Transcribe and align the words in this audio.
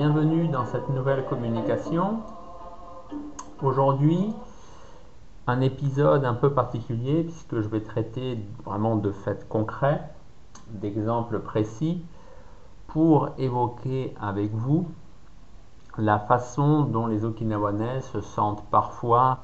bienvenue 0.00 0.48
dans 0.48 0.64
cette 0.64 0.88
nouvelle 0.88 1.26
communication. 1.26 2.20
Aujourd'hui, 3.60 4.32
un 5.46 5.60
épisode 5.60 6.24
un 6.24 6.32
peu 6.32 6.54
particulier 6.54 7.24
puisque 7.24 7.60
je 7.60 7.68
vais 7.68 7.82
traiter 7.82 8.38
vraiment 8.64 8.96
de 8.96 9.12
faits 9.12 9.46
concrets, 9.46 10.00
d'exemples 10.70 11.40
précis 11.40 12.02
pour 12.86 13.28
évoquer 13.36 14.14
avec 14.18 14.54
vous 14.54 14.88
la 15.98 16.18
façon 16.18 16.84
dont 16.84 17.06
les 17.06 17.26
Okinawanais 17.26 18.00
se 18.00 18.22
sentent 18.22 18.64
parfois 18.70 19.40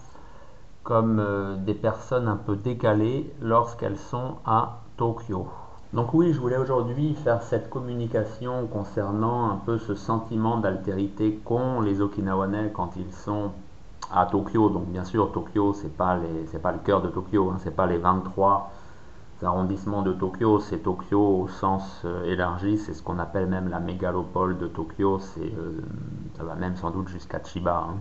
comme 0.84 1.18
euh, 1.20 1.56
des 1.56 1.74
personnes 1.74 2.28
un 2.28 2.36
peu 2.36 2.56
décalées 2.56 3.30
lorsqu'elles 3.42 3.98
sont 3.98 4.36
à 4.46 4.78
Tokyo. 4.96 5.48
Donc 5.92 6.12
oui, 6.14 6.32
je 6.32 6.40
voulais 6.40 6.56
aujourd'hui 6.56 7.14
faire 7.14 7.42
cette 7.42 7.70
communication 7.70 8.66
concernant 8.66 9.50
un 9.50 9.56
peu 9.56 9.78
ce 9.78 9.94
sentiment 9.94 10.58
d'altérité 10.58 11.40
qu'ont 11.44 11.80
les 11.80 12.00
Okinawanais 12.00 12.72
quand 12.74 12.96
ils 12.96 13.12
sont 13.12 13.52
à 14.12 14.26
Tokyo. 14.26 14.68
Donc 14.68 14.86
bien 14.86 15.04
sûr, 15.04 15.30
Tokyo, 15.32 15.74
c'est 15.74 15.96
pas 15.96 16.18
pas 16.62 16.72
le 16.72 16.78
cœur 16.78 17.02
de 17.02 17.08
Tokyo, 17.08 17.50
hein, 17.50 17.58
c'est 17.62 17.74
pas 17.74 17.86
les 17.86 17.98
23 17.98 18.72
arrondissements 19.42 20.02
de 20.02 20.12
Tokyo, 20.12 20.60
c'est 20.60 20.78
Tokyo 20.78 21.42
au 21.42 21.48
sens 21.48 22.02
euh, 22.04 22.24
élargi, 22.24 22.78
c'est 22.78 22.94
ce 22.94 23.02
qu'on 23.02 23.18
appelle 23.18 23.46
même 23.46 23.68
la 23.68 23.80
mégalopole 23.80 24.56
de 24.56 24.66
Tokyo, 24.66 25.18
c'est, 25.18 25.40
euh, 25.40 25.82
ça 26.36 26.42
va 26.42 26.54
même 26.54 26.74
sans 26.76 26.90
doute 26.90 27.08
jusqu'à 27.08 27.42
Chiba. 27.44 27.86
Hein. 27.90 27.96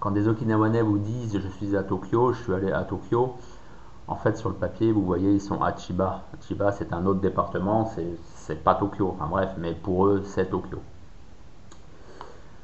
Quand 0.00 0.10
des 0.10 0.26
Okinawanais 0.26 0.82
vous 0.82 0.98
disent 0.98 1.38
je 1.38 1.48
suis 1.48 1.76
à 1.76 1.84
Tokyo, 1.84 2.32
je 2.32 2.42
suis 2.42 2.52
allé 2.52 2.72
à 2.72 2.82
Tokyo, 2.82 3.36
en 4.12 4.16
fait, 4.16 4.36
sur 4.36 4.50
le 4.50 4.54
papier, 4.54 4.92
vous 4.92 5.02
voyez, 5.02 5.32
ils 5.32 5.40
sont 5.40 5.62
à 5.62 5.74
Chiba. 5.74 6.20
Chiba, 6.46 6.70
c'est 6.70 6.92
un 6.92 7.06
autre 7.06 7.20
département, 7.20 7.90
c'est 8.34 8.62
pas 8.62 8.74
Tokyo. 8.74 9.14
Enfin 9.16 9.26
bref, 9.26 9.54
mais 9.56 9.72
pour 9.72 10.06
eux, 10.06 10.22
c'est 10.24 10.50
Tokyo. 10.50 10.80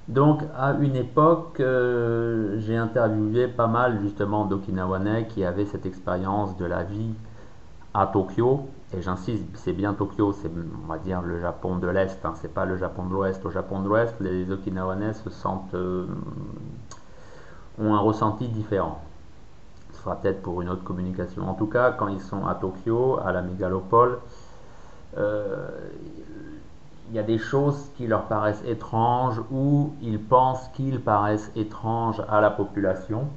Donc, 0.08 0.42
à 0.54 0.74
une 0.74 0.94
époque, 0.94 1.58
euh, 1.60 2.58
j'ai 2.60 2.76
interviewé 2.76 3.48
pas 3.48 3.66
mal 3.66 3.98
justement 4.02 4.44
d'Okinawanais 4.44 5.26
qui 5.28 5.42
avaient 5.42 5.64
cette 5.64 5.86
expérience 5.86 6.54
de 6.58 6.66
la 6.66 6.82
vie 6.82 7.14
à 7.94 8.06
Tokyo. 8.06 8.68
Et 8.92 9.00
j'insiste, 9.00 9.46
c'est 9.54 9.72
bien 9.72 9.94
Tokyo, 9.94 10.32
c'est 10.32 10.50
on 10.84 10.86
va 10.86 10.98
dire 10.98 11.22
le 11.22 11.40
Japon 11.40 11.76
de 11.76 11.88
l'Est, 11.88 12.22
hein, 12.26 12.34
c'est 12.36 12.52
pas 12.52 12.66
le 12.66 12.76
Japon 12.76 13.06
de 13.06 13.12
l'Ouest. 13.14 13.44
Au 13.46 13.50
Japon 13.50 13.80
de 13.80 13.88
l'Ouest, 13.88 14.14
les 14.20 14.50
Okinawanais 14.50 15.14
se 15.14 15.30
sentent, 15.30 15.74
euh, 15.74 16.06
ont 17.78 17.94
un 17.94 18.00
ressenti 18.00 18.48
différent 18.48 19.00
sera 19.98 20.16
peut-être 20.16 20.42
pour 20.42 20.62
une 20.62 20.68
autre 20.68 20.84
communication. 20.84 21.48
En 21.48 21.54
tout 21.54 21.66
cas, 21.66 21.92
quand 21.92 22.08
ils 22.08 22.20
sont 22.20 22.46
à 22.46 22.54
Tokyo, 22.54 23.18
à 23.24 23.32
la 23.32 23.42
mégalopole, 23.42 24.18
euh, 25.16 25.68
il 27.10 27.16
y 27.16 27.18
a 27.18 27.22
des 27.22 27.38
choses 27.38 27.90
qui 27.96 28.06
leur 28.06 28.24
paraissent 28.24 28.62
étranges 28.66 29.40
ou 29.50 29.94
ils 30.02 30.20
pensent 30.20 30.68
qu'ils 30.74 31.00
paraissent 31.00 31.50
étranges 31.56 32.22
à 32.28 32.40
la 32.40 32.50
population. 32.50 33.28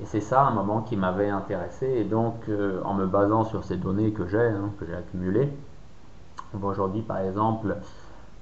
Et 0.00 0.06
c'est 0.06 0.20
ça 0.20 0.42
un 0.42 0.52
moment 0.52 0.82
qui 0.82 0.96
m'avait 0.96 1.28
intéressé. 1.28 1.86
Et 1.86 2.04
donc, 2.04 2.34
euh, 2.48 2.80
en 2.84 2.94
me 2.94 3.06
basant 3.06 3.44
sur 3.44 3.64
ces 3.64 3.76
données 3.76 4.12
que 4.12 4.26
j'ai, 4.26 4.38
hein, 4.38 4.70
que 4.78 4.86
j'ai 4.86 4.94
accumulées, 4.94 5.52
on 6.54 6.58
va 6.58 6.68
aujourd'hui, 6.68 7.02
par 7.02 7.18
exemple, 7.18 7.76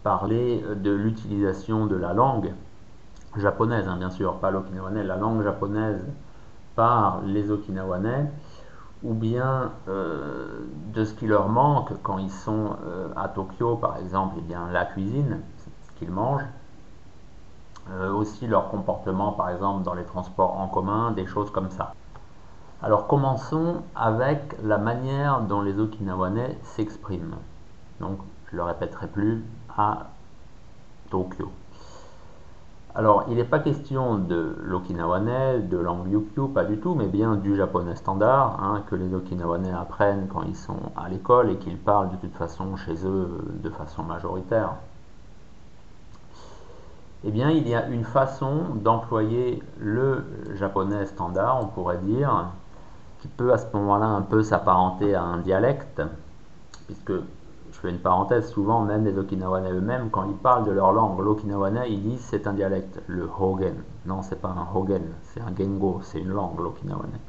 parler 0.04 0.62
de 0.76 0.92
l'utilisation 0.92 1.86
de 1.86 1.96
la 1.96 2.12
langue 2.12 2.52
japonaise, 3.36 3.88
hein, 3.88 3.96
bien 3.96 4.10
sûr, 4.10 4.34
pas 4.34 4.50
l'okinawanais, 4.50 5.02
la 5.02 5.16
langue 5.16 5.42
japonaise 5.42 6.04
par 6.76 7.22
les 7.24 7.50
Okinawanais 7.50 8.30
ou 9.02 9.14
bien 9.14 9.72
euh, 9.88 10.60
de 10.94 11.04
ce 11.04 11.14
qui 11.14 11.26
leur 11.26 11.48
manque 11.48 11.92
quand 12.02 12.18
ils 12.18 12.30
sont 12.30 12.76
euh, 12.84 13.08
à 13.16 13.28
Tokyo, 13.28 13.76
par 13.76 13.98
exemple, 13.98 14.36
et 14.36 14.40
eh 14.40 14.48
bien, 14.48 14.68
la 14.70 14.84
cuisine, 14.84 15.40
ce 15.58 15.98
qu'ils 15.98 16.10
mangent, 16.10 16.46
euh, 17.90 18.12
aussi 18.12 18.46
leur 18.46 18.68
comportement, 18.68 19.32
par 19.32 19.50
exemple, 19.50 19.82
dans 19.84 19.94
les 19.94 20.04
transports 20.04 20.58
en 20.58 20.68
commun, 20.68 21.12
des 21.12 21.26
choses 21.26 21.50
comme 21.50 21.70
ça. 21.70 21.92
Alors 22.82 23.06
commençons 23.06 23.82
avec 23.94 24.56
la 24.62 24.78
manière 24.78 25.40
dont 25.40 25.62
les 25.62 25.78
Okinawanais 25.78 26.58
s'expriment. 26.62 27.36
Donc, 28.00 28.18
je 28.50 28.56
le 28.56 28.62
répéterai 28.62 29.06
plus 29.08 29.44
à 29.76 30.08
Tokyo. 31.10 31.50
Alors, 32.98 33.24
il 33.28 33.36
n'est 33.36 33.44
pas 33.44 33.58
question 33.58 34.16
de 34.16 34.56
l'okinawanais, 34.62 35.58
de 35.58 35.76
l'angyukyu, 35.76 36.48
pas 36.48 36.64
du 36.64 36.78
tout, 36.78 36.94
mais 36.94 37.08
bien 37.08 37.36
du 37.36 37.54
japonais 37.54 37.94
standard, 37.94 38.58
hein, 38.62 38.84
que 38.88 38.94
les 38.94 39.12
okinawanais 39.12 39.70
apprennent 39.70 40.28
quand 40.32 40.44
ils 40.44 40.56
sont 40.56 40.80
à 40.96 41.10
l'école 41.10 41.50
et 41.50 41.56
qu'ils 41.56 41.76
parlent 41.76 42.08
de 42.08 42.16
toute 42.16 42.34
façon 42.34 42.74
chez 42.76 43.06
eux 43.06 43.28
de 43.62 43.68
façon 43.68 44.02
majoritaire. 44.02 44.76
Eh 47.24 47.30
bien, 47.30 47.50
il 47.50 47.68
y 47.68 47.74
a 47.74 47.86
une 47.86 48.04
façon 48.04 48.62
d'employer 48.76 49.62
le 49.78 50.24
japonais 50.54 51.04
standard, 51.04 51.60
on 51.62 51.66
pourrait 51.66 51.98
dire, 51.98 52.46
qui 53.20 53.28
peut 53.28 53.52
à 53.52 53.58
ce 53.58 53.66
moment-là 53.74 54.06
un 54.06 54.22
peu 54.22 54.42
s'apparenter 54.42 55.14
à 55.14 55.22
un 55.22 55.36
dialecte, 55.36 56.00
puisque 56.86 57.12
je 57.76 57.80
fais 57.82 57.90
une 57.90 57.98
parenthèse, 57.98 58.48
souvent 58.48 58.80
même 58.80 59.04
les 59.04 59.18
Okinawanais 59.18 59.70
eux-mêmes, 59.70 60.08
quand 60.10 60.24
ils 60.24 60.36
parlent 60.36 60.64
de 60.64 60.70
leur 60.70 60.92
langue, 60.92 61.20
l'Okinawanais, 61.20 61.92
ils 61.92 62.02
disent 62.02 62.22
c'est 62.22 62.46
un 62.46 62.54
dialecte, 62.54 63.02
le 63.06 63.28
Hogen. 63.38 63.74
Non, 64.06 64.22
c'est 64.22 64.40
pas 64.40 64.48
un 64.48 64.66
Hogen, 64.74 65.02
c'est 65.24 65.42
un 65.42 65.54
Gengo, 65.54 66.00
c'est 66.02 66.20
une 66.20 66.30
langue, 66.30 66.58
l'Okinawanais. 66.58 67.20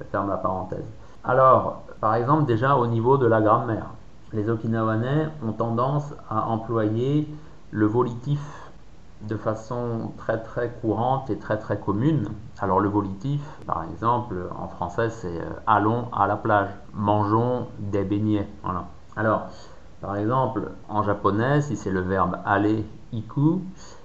Je 0.00 0.04
ferme 0.04 0.28
la 0.28 0.36
parenthèse. 0.36 0.84
Alors, 1.22 1.82
par 2.00 2.16
exemple, 2.16 2.44
déjà 2.46 2.76
au 2.76 2.88
niveau 2.88 3.18
de 3.18 3.26
la 3.26 3.40
grammaire, 3.40 3.90
les 4.32 4.50
Okinawanais 4.50 5.28
ont 5.46 5.52
tendance 5.52 6.12
à 6.28 6.48
employer 6.48 7.28
le 7.70 7.86
volitif 7.86 8.40
de 9.20 9.36
façon 9.36 10.10
très 10.16 10.42
très 10.42 10.70
courante 10.70 11.30
et 11.30 11.38
très 11.38 11.58
très 11.58 11.78
commune. 11.78 12.30
Alors 12.58 12.80
le 12.80 12.88
volitif, 12.88 13.40
par 13.64 13.84
exemple, 13.84 14.34
en 14.58 14.66
français, 14.66 15.10
c'est 15.10 15.40
euh, 15.40 15.50
allons 15.68 16.06
à 16.12 16.26
la 16.26 16.34
plage, 16.34 16.70
mangeons 16.92 17.68
des 17.78 18.02
beignets. 18.02 18.48
Voilà. 18.64 18.86
Alors, 19.16 19.48
par 20.00 20.16
exemple, 20.16 20.70
en 20.88 21.02
japonais, 21.02 21.60
si 21.60 21.76
c'est 21.76 21.90
le 21.90 22.00
verbe 22.00 22.38
aller, 22.44 22.84
iku, 23.12 23.60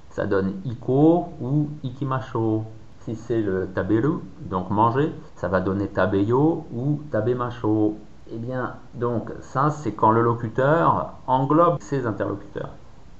ça 0.10 0.26
donne 0.26 0.56
iko 0.66 1.30
ou 1.42 1.70
ikimasho. 1.84 2.64
Si 3.00 3.16
c'est 3.16 3.42
le 3.42 3.68
taberu, 3.68 4.20
donc 4.42 4.70
manger, 4.70 5.14
ça 5.36 5.48
va 5.48 5.62
donner 5.62 5.88
tabeyo 5.88 6.66
ou 6.74 7.02
tabemasho. 7.10 7.96
Eh 8.30 8.38
bien, 8.38 8.74
donc, 8.96 9.32
ça, 9.40 9.70
c'est 9.70 9.94
quand 9.94 10.12
le 10.12 10.22
locuteur 10.22 11.14
englobe 11.26 11.78
ses 11.80 12.06
interlocuteurs. 12.06 12.72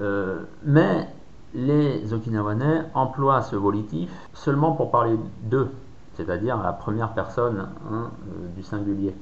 Euh, 0.02 0.42
mais 0.64 1.08
les 1.54 2.14
Okinawanais 2.14 2.84
emploient 2.94 3.42
ce 3.42 3.56
volitif 3.56 4.12
seulement 4.34 4.74
pour 4.74 4.92
parler 4.92 5.18
d'eux, 5.44 5.72
c'est-à-dire 6.16 6.62
la 6.62 6.74
première 6.74 7.14
personne 7.14 7.70
hein, 7.92 8.12
euh, 8.28 8.48
du 8.56 8.64
singulier. 8.64 9.16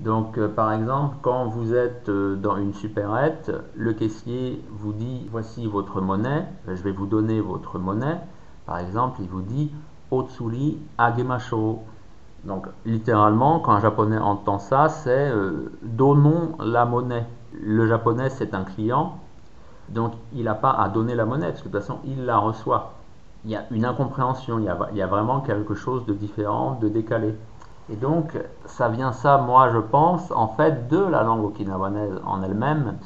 Donc, 0.00 0.38
euh, 0.38 0.48
par 0.48 0.72
exemple, 0.72 1.16
quand 1.20 1.46
vous 1.46 1.74
êtes 1.74 2.08
euh, 2.08 2.34
dans 2.34 2.56
une 2.56 2.72
supérette, 2.72 3.52
le 3.76 3.92
caissier 3.92 4.64
vous 4.70 4.94
dit 4.94 5.28
voici 5.30 5.66
votre 5.66 6.00
monnaie, 6.00 6.46
euh, 6.68 6.74
je 6.74 6.82
vais 6.82 6.92
vous 6.92 7.04
donner 7.04 7.42
votre 7.42 7.78
monnaie. 7.78 8.18
Par 8.64 8.78
exemple, 8.78 9.20
il 9.20 9.28
vous 9.28 9.42
dit 9.42 9.70
Otsuri 10.10 10.78
agemasho. 10.96 11.80
Donc, 12.44 12.66
littéralement, 12.86 13.60
quand 13.60 13.72
un 13.72 13.80
japonais 13.80 14.16
entend 14.16 14.58
ça, 14.58 14.88
c'est 14.88 15.30
donnons 15.82 16.52
la 16.58 16.86
monnaie. 16.86 17.26
Le 17.52 17.86
japonais, 17.86 18.30
c'est 18.30 18.54
un 18.54 18.64
client, 18.64 19.18
donc 19.90 20.14
il 20.32 20.44
n'a 20.44 20.54
pas 20.54 20.70
à 20.70 20.88
donner 20.88 21.14
la 21.14 21.26
monnaie, 21.26 21.48
parce 21.48 21.60
que 21.60 21.68
de 21.68 21.72
toute 21.72 21.82
façon, 21.82 21.98
il 22.06 22.24
la 22.24 22.38
reçoit. 22.38 22.94
Il 23.44 23.50
y 23.50 23.56
a 23.56 23.64
une 23.70 23.84
incompréhension, 23.84 24.58
il 24.58 24.64
y 24.96 25.02
a 25.02 25.06
vraiment 25.06 25.40
quelque 25.40 25.74
chose 25.74 26.06
de 26.06 26.14
différent, 26.14 26.78
de 26.80 26.88
décalé. 26.88 27.34
Et 27.90 27.96
donc, 27.96 28.38
ça 28.66 28.88
vient 28.88 29.12
ça, 29.12 29.38
moi 29.38 29.70
je 29.70 29.78
pense, 29.78 30.30
en 30.30 30.48
fait, 30.48 30.88
de 30.88 30.98
la 30.98 31.24
langue 31.24 31.44
okinawanaise 31.44 32.20
en 32.24 32.42
elle-même, 32.42 32.98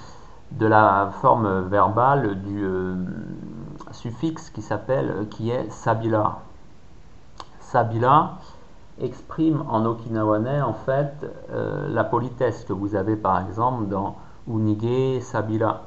de 0.52 0.66
la 0.66 1.10
forme 1.22 1.62
verbale 1.62 2.42
du 2.42 2.62
euh, 2.62 2.94
suffixe 3.92 4.50
qui 4.50 4.60
s'appelle, 4.60 5.26
qui 5.30 5.50
est 5.50 5.70
sabila. 5.70 6.40
Sabila 7.60 8.32
exprime 9.00 9.64
en 9.70 9.86
okinawanais, 9.86 10.60
en 10.60 10.74
fait, 10.74 11.14
euh, 11.50 11.88
la 11.88 12.04
politesse 12.04 12.64
que 12.64 12.74
vous 12.74 12.94
avez, 12.94 13.16
par 13.16 13.40
exemple, 13.40 13.86
dans 13.86 14.16
unige 14.46 15.22
sabila. 15.22 15.82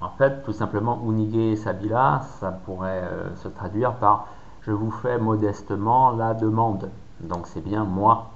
En 0.00 0.10
fait, 0.10 0.42
tout 0.42 0.52
simplement, 0.52 1.00
unige 1.06 1.56
sabila, 1.56 2.22
ça 2.40 2.50
pourrait 2.50 3.04
euh, 3.04 3.36
se 3.36 3.46
traduire 3.46 3.94
par 3.94 4.26
je 4.62 4.72
vous 4.72 4.90
fais 4.90 5.18
modestement 5.18 6.10
la 6.10 6.34
demande 6.34 6.90
donc 7.20 7.46
c'est 7.46 7.60
bien 7.60 7.84
moi. 7.84 8.30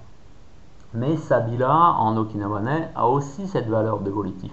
Mais 0.94 1.17
Sabila 1.17 1.73
en 1.73 2.17
okinawanais 2.17 2.90
a 2.94 3.08
aussi 3.08 3.49
cette 3.49 3.69
valeur 3.69 4.00
de 4.00 4.11
volitif. 4.11 4.52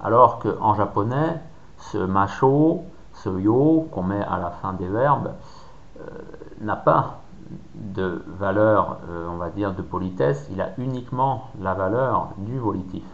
Alors 0.00 0.38
qu'en 0.40 0.74
japonais, 0.74 1.40
ce 1.78 1.98
macho, 1.98 2.84
ce 3.12 3.28
yo 3.38 3.88
qu'on 3.92 4.02
met 4.02 4.22
à 4.22 4.38
la 4.38 4.50
fin 4.50 4.72
des 4.72 4.88
verbes, 4.88 5.34
euh, 6.00 6.04
n'a 6.60 6.76
pas 6.76 7.20
de 7.74 8.24
valeur, 8.38 8.98
euh, 9.08 9.28
on 9.30 9.36
va 9.36 9.50
dire, 9.50 9.74
de 9.74 9.82
politesse, 9.82 10.48
il 10.50 10.60
a 10.60 10.70
uniquement 10.78 11.50
la 11.60 11.74
valeur 11.74 12.30
du 12.38 12.58
volitif. 12.58 13.04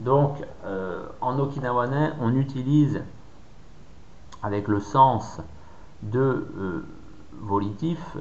Donc, 0.00 0.44
en 1.20 1.38
okinawanais, 1.38 2.14
on 2.20 2.34
utilise 2.34 3.00
avec 4.42 4.66
le 4.66 4.80
sens 4.80 5.40
de 6.02 6.84
volitif, 7.40 8.16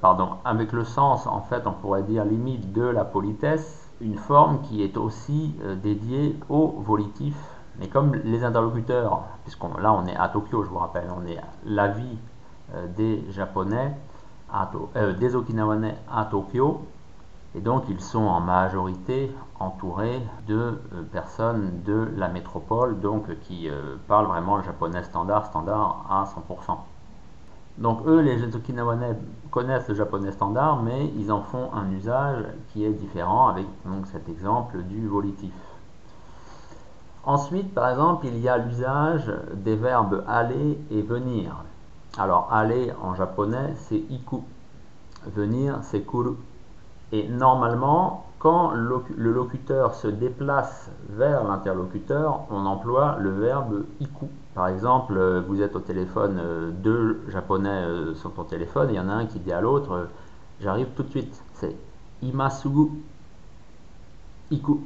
pardon, 0.00 0.30
avec 0.44 0.72
le 0.72 0.84
sens, 0.84 1.26
en 1.26 1.40
fait, 1.40 1.66
on 1.66 1.72
pourrait 1.72 2.02
dire 2.02 2.24
limite 2.24 2.72
de 2.72 2.82
la 2.82 3.04
politesse, 3.04 3.90
une 4.00 4.16
forme 4.16 4.60
qui 4.62 4.82
est 4.82 4.96
aussi 4.96 5.54
dédiée 5.82 6.36
au 6.48 6.82
volitif 6.84 7.34
mais 7.78 7.88
comme 7.88 8.14
les 8.14 8.44
interlocuteurs, 8.44 9.22
puisqu'on 9.44 9.76
là 9.78 9.92
on 9.92 10.06
est 10.06 10.16
à 10.16 10.28
Tokyo, 10.28 10.62
je 10.62 10.68
vous 10.68 10.78
rappelle, 10.78 11.08
on 11.16 11.26
est 11.26 11.38
l'avis 11.64 12.18
euh, 12.74 12.86
des 12.96 13.24
Japonais, 13.30 13.96
euh, 14.96 15.12
des 15.14 15.34
Okinawanais 15.34 15.96
à 16.10 16.24
Tokyo, 16.26 16.86
et 17.54 17.60
donc 17.60 17.84
ils 17.88 18.00
sont 18.00 18.24
en 18.24 18.40
majorité 18.40 19.34
entourés 19.58 20.22
de 20.46 20.80
euh, 20.92 21.02
personnes 21.10 21.82
de 21.84 22.10
la 22.16 22.28
métropole, 22.28 23.00
donc 23.00 23.38
qui 23.40 23.68
parlent 24.06 24.26
vraiment 24.26 24.56
le 24.56 24.62
japonais 24.62 25.02
standard, 25.02 25.46
standard 25.46 26.06
à 26.10 26.24
100%. 26.24 26.76
Donc 27.78 28.06
eux, 28.06 28.20
les 28.20 28.54
Okinawanais 28.54 29.16
connaissent 29.50 29.88
le 29.88 29.94
japonais 29.94 30.32
standard, 30.32 30.82
mais 30.82 31.10
ils 31.16 31.32
en 31.32 31.42
font 31.42 31.72
un 31.72 31.90
usage 31.90 32.44
qui 32.72 32.84
est 32.84 32.92
différent 32.92 33.48
avec 33.48 33.66
cet 34.12 34.28
exemple 34.28 34.82
du 34.82 35.08
volitif. 35.08 35.52
Ensuite, 37.24 37.72
par 37.72 37.88
exemple, 37.88 38.26
il 38.26 38.38
y 38.38 38.48
a 38.48 38.58
l'usage 38.58 39.32
des 39.54 39.76
verbes 39.76 40.24
aller 40.26 40.78
et 40.90 41.02
venir. 41.02 41.64
Alors, 42.18 42.48
aller 42.52 42.92
en 43.00 43.14
japonais, 43.14 43.74
c'est 43.76 44.02
iku. 44.10 44.42
Venir, 45.26 45.78
c'est 45.82 46.02
kuru. 46.02 46.34
Et 47.12 47.28
normalement, 47.28 48.26
quand 48.38 48.72
le 48.72 49.32
locuteur 49.32 49.94
se 49.94 50.08
déplace 50.08 50.90
vers 51.10 51.44
l'interlocuteur, 51.44 52.40
on 52.50 52.66
emploie 52.66 53.16
le 53.20 53.30
verbe 53.30 53.84
iku. 54.00 54.26
Par 54.54 54.68
exemple, 54.68 55.18
vous 55.48 55.62
êtes 55.62 55.74
au 55.76 55.80
téléphone, 55.80 56.38
euh, 56.38 56.70
deux 56.70 57.22
japonais 57.28 57.70
euh, 57.70 58.14
sont 58.14 58.38
au 58.38 58.44
téléphone, 58.44 58.88
il 58.90 58.96
y 58.96 59.00
en 59.00 59.08
a 59.08 59.12
un 59.12 59.26
qui 59.26 59.38
dit 59.38 59.52
à 59.52 59.60
l'autre 59.60 60.08
J'arrive 60.60 60.88
tout 60.94 61.02
de 61.02 61.08
suite. 61.08 61.42
C'est 61.54 61.74
imasugu 62.22 62.88
iku. 64.50 64.80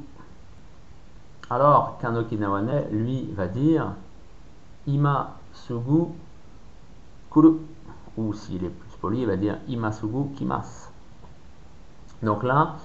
Alors 1.49 1.97
qu'un 1.99 2.15
Okinawanais, 2.15 2.87
lui, 2.91 3.31
va 3.33 3.47
dire 3.47 3.93
Ima 4.87 5.35
sugu 5.53 6.07
kuru. 7.31 7.57
Ou 8.17 8.33
s'il 8.33 8.63
est 8.63 8.69
plus 8.69 8.97
poli, 8.99 9.21
il 9.21 9.27
va 9.27 9.35
dire 9.35 9.57
Ima 9.67 9.91
sugu 9.91 10.33
kimas. 10.35 10.91
Donc 12.23 12.43
là, 12.43 12.77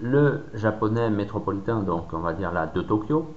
le 0.00 0.44
japonais 0.54 1.10
métropolitain, 1.10 1.82
donc 1.82 2.12
on 2.12 2.20
va 2.20 2.32
dire 2.32 2.52
là 2.52 2.66
de 2.66 2.80
Tokyo, 2.80 3.34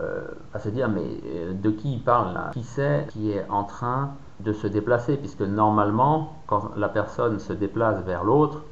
euh, 0.00 0.26
va 0.52 0.60
se 0.60 0.68
dire 0.68 0.88
mais 0.88 1.02
euh, 1.26 1.52
de 1.52 1.70
qui 1.70 1.94
il 1.94 2.02
parle 2.02 2.34
là? 2.34 2.50
Qui 2.52 2.62
c'est 2.62 3.06
qui 3.10 3.32
est 3.32 3.46
en 3.48 3.64
train 3.64 4.10
de 4.40 4.52
se 4.52 4.66
déplacer? 4.66 5.16
Puisque 5.16 5.42
normalement, 5.42 6.34
quand 6.46 6.70
la 6.76 6.88
personne 6.88 7.38
se 7.38 7.52
déplace 7.52 8.02
vers 8.04 8.24
l'autre, 8.24 8.62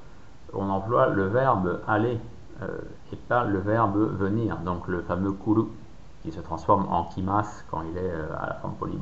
on 0.55 0.69
emploie 0.69 1.09
le 1.09 1.27
verbe 1.27 1.81
aller 1.89 2.19
euh, 2.63 2.79
et 3.13 3.17
pas 3.17 3.45
le 3.45 3.59
verbe 3.59 3.97
venir, 3.97 4.57
donc 4.59 4.89
le 4.89 5.03
fameux 5.03 5.33
kuru 5.33 5.65
qui 6.23 6.33
se 6.33 6.41
transforme 6.41 6.87
en 6.91 7.05
kimas 7.05 7.65
quand 7.71 7.83
il 7.83 7.99
est 7.99 8.11
euh, 8.11 8.27
à 8.39 8.47
la 8.47 8.55
forme 8.55 8.75
poly. 8.75 8.99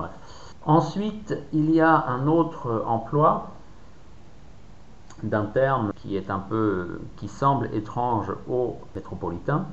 Ensuite, 0.66 1.36
il 1.52 1.70
y 1.70 1.80
a 1.80 2.06
un 2.08 2.26
autre 2.26 2.84
emploi 2.86 3.48
d'un 5.22 5.44
terme 5.44 5.92
qui 5.96 6.16
est 6.16 6.30
un 6.30 6.38
peu 6.38 7.00
qui 7.16 7.28
semble 7.28 7.68
étrange 7.72 8.32
aux 8.48 8.78
métropolitains, 8.94 9.66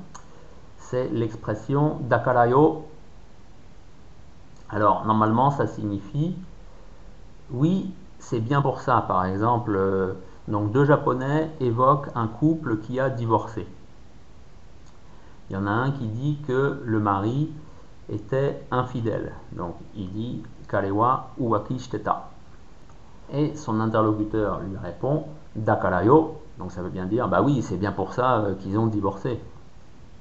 c'est 0.90 1.08
l'expression 1.08 1.98
dakarayo. 2.02 2.84
Alors 4.70 5.04
normalement 5.04 5.50
ça 5.50 5.66
signifie 5.66 6.36
oui, 7.52 7.92
c'est 8.18 8.40
bien 8.40 8.62
pour 8.62 8.80
ça 8.80 9.04
par 9.06 9.26
exemple 9.26 9.74
euh, 9.76 10.14
donc 10.48 10.72
deux 10.72 10.84
Japonais 10.84 11.50
évoquent 11.60 12.08
un 12.14 12.26
couple 12.26 12.78
qui 12.78 12.98
a 12.98 13.10
divorcé. 13.10 13.66
Il 15.50 15.52
y 15.52 15.56
en 15.56 15.66
a 15.66 15.70
un 15.70 15.90
qui 15.90 16.06
dit 16.06 16.38
que 16.48 16.80
le 16.82 16.98
mari 16.98 17.52
était 18.08 18.62
infidèle. 18.70 19.32
Donc 19.52 19.74
il 19.94 20.10
dit 20.12 20.42
Karewa 20.68 21.30
uwaki 21.38 21.78
shiteta. 21.78 22.30
Et 23.34 23.54
son 23.54 23.80
interlocuteur 23.80 24.60
lui 24.60 24.76
répond 24.78 25.24
Dakarayo. 25.54 26.38
Donc 26.58 26.72
ça 26.72 26.80
veut 26.80 26.90
bien 26.90 27.04
dire 27.04 27.28
bah 27.28 27.42
oui, 27.42 27.60
c'est 27.60 27.76
bien 27.76 27.92
pour 27.92 28.14
ça 28.14 28.38
euh, 28.38 28.54
qu'ils 28.54 28.78
ont 28.78 28.86
divorcé. 28.86 29.38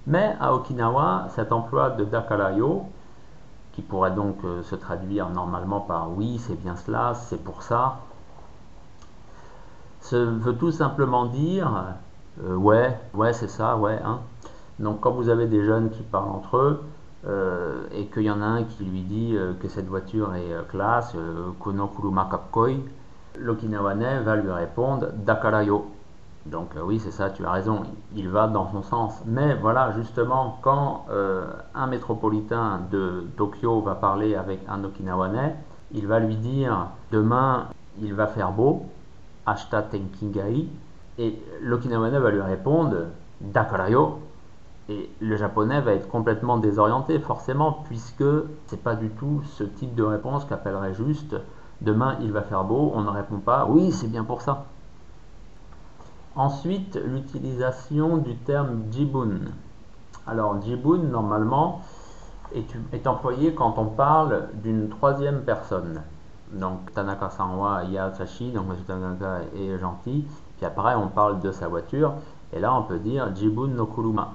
Mais 0.07 0.36
à 0.39 0.53
Okinawa, 0.53 1.27
cet 1.36 1.51
emploi 1.51 1.92
de 1.92 2.06
Dakarayo, 2.06 2.86
qui 3.74 3.81
pourrait 3.81 4.12
donc 4.12 4.38
euh, 4.44 4.63
se 4.63 4.75
traduire 4.75 5.30
normalement 5.30 5.80
par 5.80 6.09
oui, 6.12 6.39
c'est 6.39 6.59
bien 6.59 6.75
cela, 6.75 7.13
c'est 7.13 7.44
pour 7.44 7.62
ça, 7.62 8.00
ça 10.00 10.18
veut 10.18 10.56
tout 10.56 10.71
simplement 10.71 11.27
dire 11.27 11.86
euh, 12.44 12.56
ouais, 12.56 12.98
ouais, 13.13 13.33
c'est 13.33 13.48
ça, 13.48 13.77
ouais. 13.77 14.00
Hein. 14.03 14.19
Donc 14.80 15.01
quand 15.01 15.12
vous 15.12 15.30
avez 15.30 15.45
des 15.45 15.63
jeunes 15.63 15.92
qui 15.92 16.01
parlent 16.01 16.30
entre 16.30 16.57
eux 16.57 16.83
euh, 17.27 17.83
et 17.94 18.07
qu'il 18.07 18.24
y 18.24 18.31
en 18.31 18.42
a 18.42 18.45
un 18.45 18.63
qui 18.63 18.83
lui 18.83 19.01
dit 19.01 19.38
que 19.62 19.68
cette 19.68 19.88
voiture 19.88 20.33
est 20.33 20.68
classe, 20.69 21.15
Kono 21.59 21.88
Kuruma 21.88 22.27
Kakkoi, 22.31 22.77
l'Okinawanais 23.38 24.21
va 24.21 24.36
lui 24.36 24.51
répondre 24.51 25.09
Dakarayo. 25.13 25.86
Donc 26.45 26.71
oui, 26.83 26.99
c'est 26.99 27.11
ça, 27.11 27.29
tu 27.29 27.45
as 27.45 27.51
raison, 27.51 27.83
il 28.15 28.27
va 28.29 28.47
dans 28.47 28.71
son 28.71 28.81
sens. 28.81 29.21
Mais 29.25 29.55
voilà, 29.55 29.91
justement, 29.91 30.57
quand 30.61 31.05
un 31.75 31.88
métropolitain 31.88 32.81
de 32.91 33.27
Tokyo 33.38 33.81
va 33.81 33.95
parler 33.95 34.35
avec 34.35 34.61
un 34.67 34.83
Okinawanais, 34.83 35.55
il 35.91 36.07
va 36.07 36.19
lui 36.19 36.35
dire 36.35 36.88
demain 37.11 37.67
il 38.01 38.13
va 38.13 38.27
faire 38.27 38.51
beau, 38.51 38.85
Ashta 39.45 39.83
Tenkingai. 39.83 40.67
Et 41.19 41.39
l'Okinawanais 41.61 42.19
va 42.19 42.31
lui 42.31 42.41
répondre 42.41 42.97
Dakarayo. 43.41 44.19
Et 44.89 45.09
le 45.21 45.35
japonais 45.35 45.79
va 45.79 45.93
être 45.93 46.09
complètement 46.09 46.57
désorienté, 46.57 47.19
forcément, 47.19 47.83
puisque 47.85 48.23
c'est 48.65 48.81
pas 48.81 48.95
du 48.95 49.09
tout 49.09 49.41
ce 49.45 49.63
type 49.63 49.93
de 49.93 50.03
réponse 50.03 50.43
qu'appellerait 50.45 50.95
juste 50.95 51.35
demain 51.81 52.17
il 52.21 52.31
va 52.31 52.41
faire 52.41 52.63
beau. 52.63 52.91
On 52.95 53.01
ne 53.01 53.09
répond 53.09 53.38
pas 53.38 53.67
oui, 53.69 53.91
c'est 53.91 54.07
bien 54.07 54.23
pour 54.23 54.41
ça. 54.41 54.65
Ensuite, 56.36 56.96
l'utilisation 56.96 58.17
du 58.17 58.36
terme 58.38 58.84
jibun. 58.91 59.39
Alors, 60.25 60.62
jibun, 60.62 61.00
normalement, 61.00 61.82
est, 62.53 63.08
employé 63.08 63.53
quand 63.53 63.75
on 63.77 63.86
parle 63.86 64.50
d'une 64.63 64.89
troisième 64.89 65.41
personne. 65.41 66.01
Donc 66.53 66.94
Tanaka 66.94 67.29
Sanwa 67.29 67.84
Yasashi, 67.86 68.51
donc 68.51 68.65
M. 68.70 68.75
Tanaka 68.86 69.39
est 69.55 69.77
gentil. 69.79 70.25
Puis 70.58 70.65
après, 70.65 70.96
on 70.96 71.08
parle 71.08 71.39
de 71.39 71.51
sa 71.51 71.67
voiture. 71.67 72.13
Et 72.53 72.60
là, 72.60 72.74
on 72.75 72.84
peut 72.84 73.00
dire 73.00 73.34
Jibun 73.36 73.67
no 73.67 73.86
Kuruma. 73.86 74.34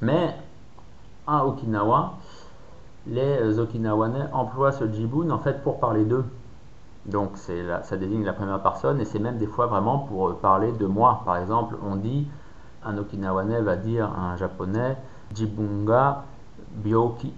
Mais 0.00 0.34
à 1.26 1.44
Okinawa, 1.46 2.14
les 3.06 3.58
Okinawanais 3.58 4.26
emploient 4.32 4.72
ce 4.72 4.90
Jibun 4.90 5.30
en 5.30 5.38
fait 5.38 5.62
pour 5.62 5.78
parler 5.78 6.04
d'eux. 6.04 6.24
Donc 7.06 7.36
ça 7.36 7.96
désigne 7.96 8.24
la 8.24 8.32
première 8.32 8.62
personne 8.62 9.00
et 9.00 9.04
c'est 9.04 9.18
même 9.18 9.38
des 9.38 9.46
fois 9.46 9.66
vraiment 9.66 9.98
pour 9.98 10.36
parler 10.36 10.72
de 10.72 10.86
moi. 10.86 11.22
Par 11.24 11.36
exemple, 11.38 11.76
on 11.82 11.96
dit, 11.96 12.28
un 12.84 12.98
Okinawanais 12.98 13.62
va 13.62 13.76
dire 13.76 14.06
à 14.06 14.32
un 14.32 14.36
Japonais 14.36 14.96
Jibunga 15.34 16.24
Byoki. 16.76 17.32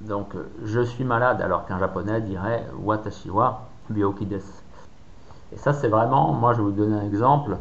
Donc, 0.00 0.34
euh, 0.34 0.48
je 0.64 0.80
suis 0.80 1.04
malade, 1.04 1.40
alors 1.40 1.66
qu'un 1.66 1.78
japonais 1.78 2.20
dirait 2.20 2.66
Watashi 2.82 3.30
wa 3.30 3.68
byoki 3.88 4.28
Et 5.52 5.56
ça, 5.56 5.72
c'est 5.72 5.88
vraiment, 5.88 6.32
moi, 6.32 6.52
je 6.52 6.58
vais 6.58 6.64
vous 6.64 6.72
donner 6.72 6.96
un 6.96 7.06
exemple. 7.06 7.56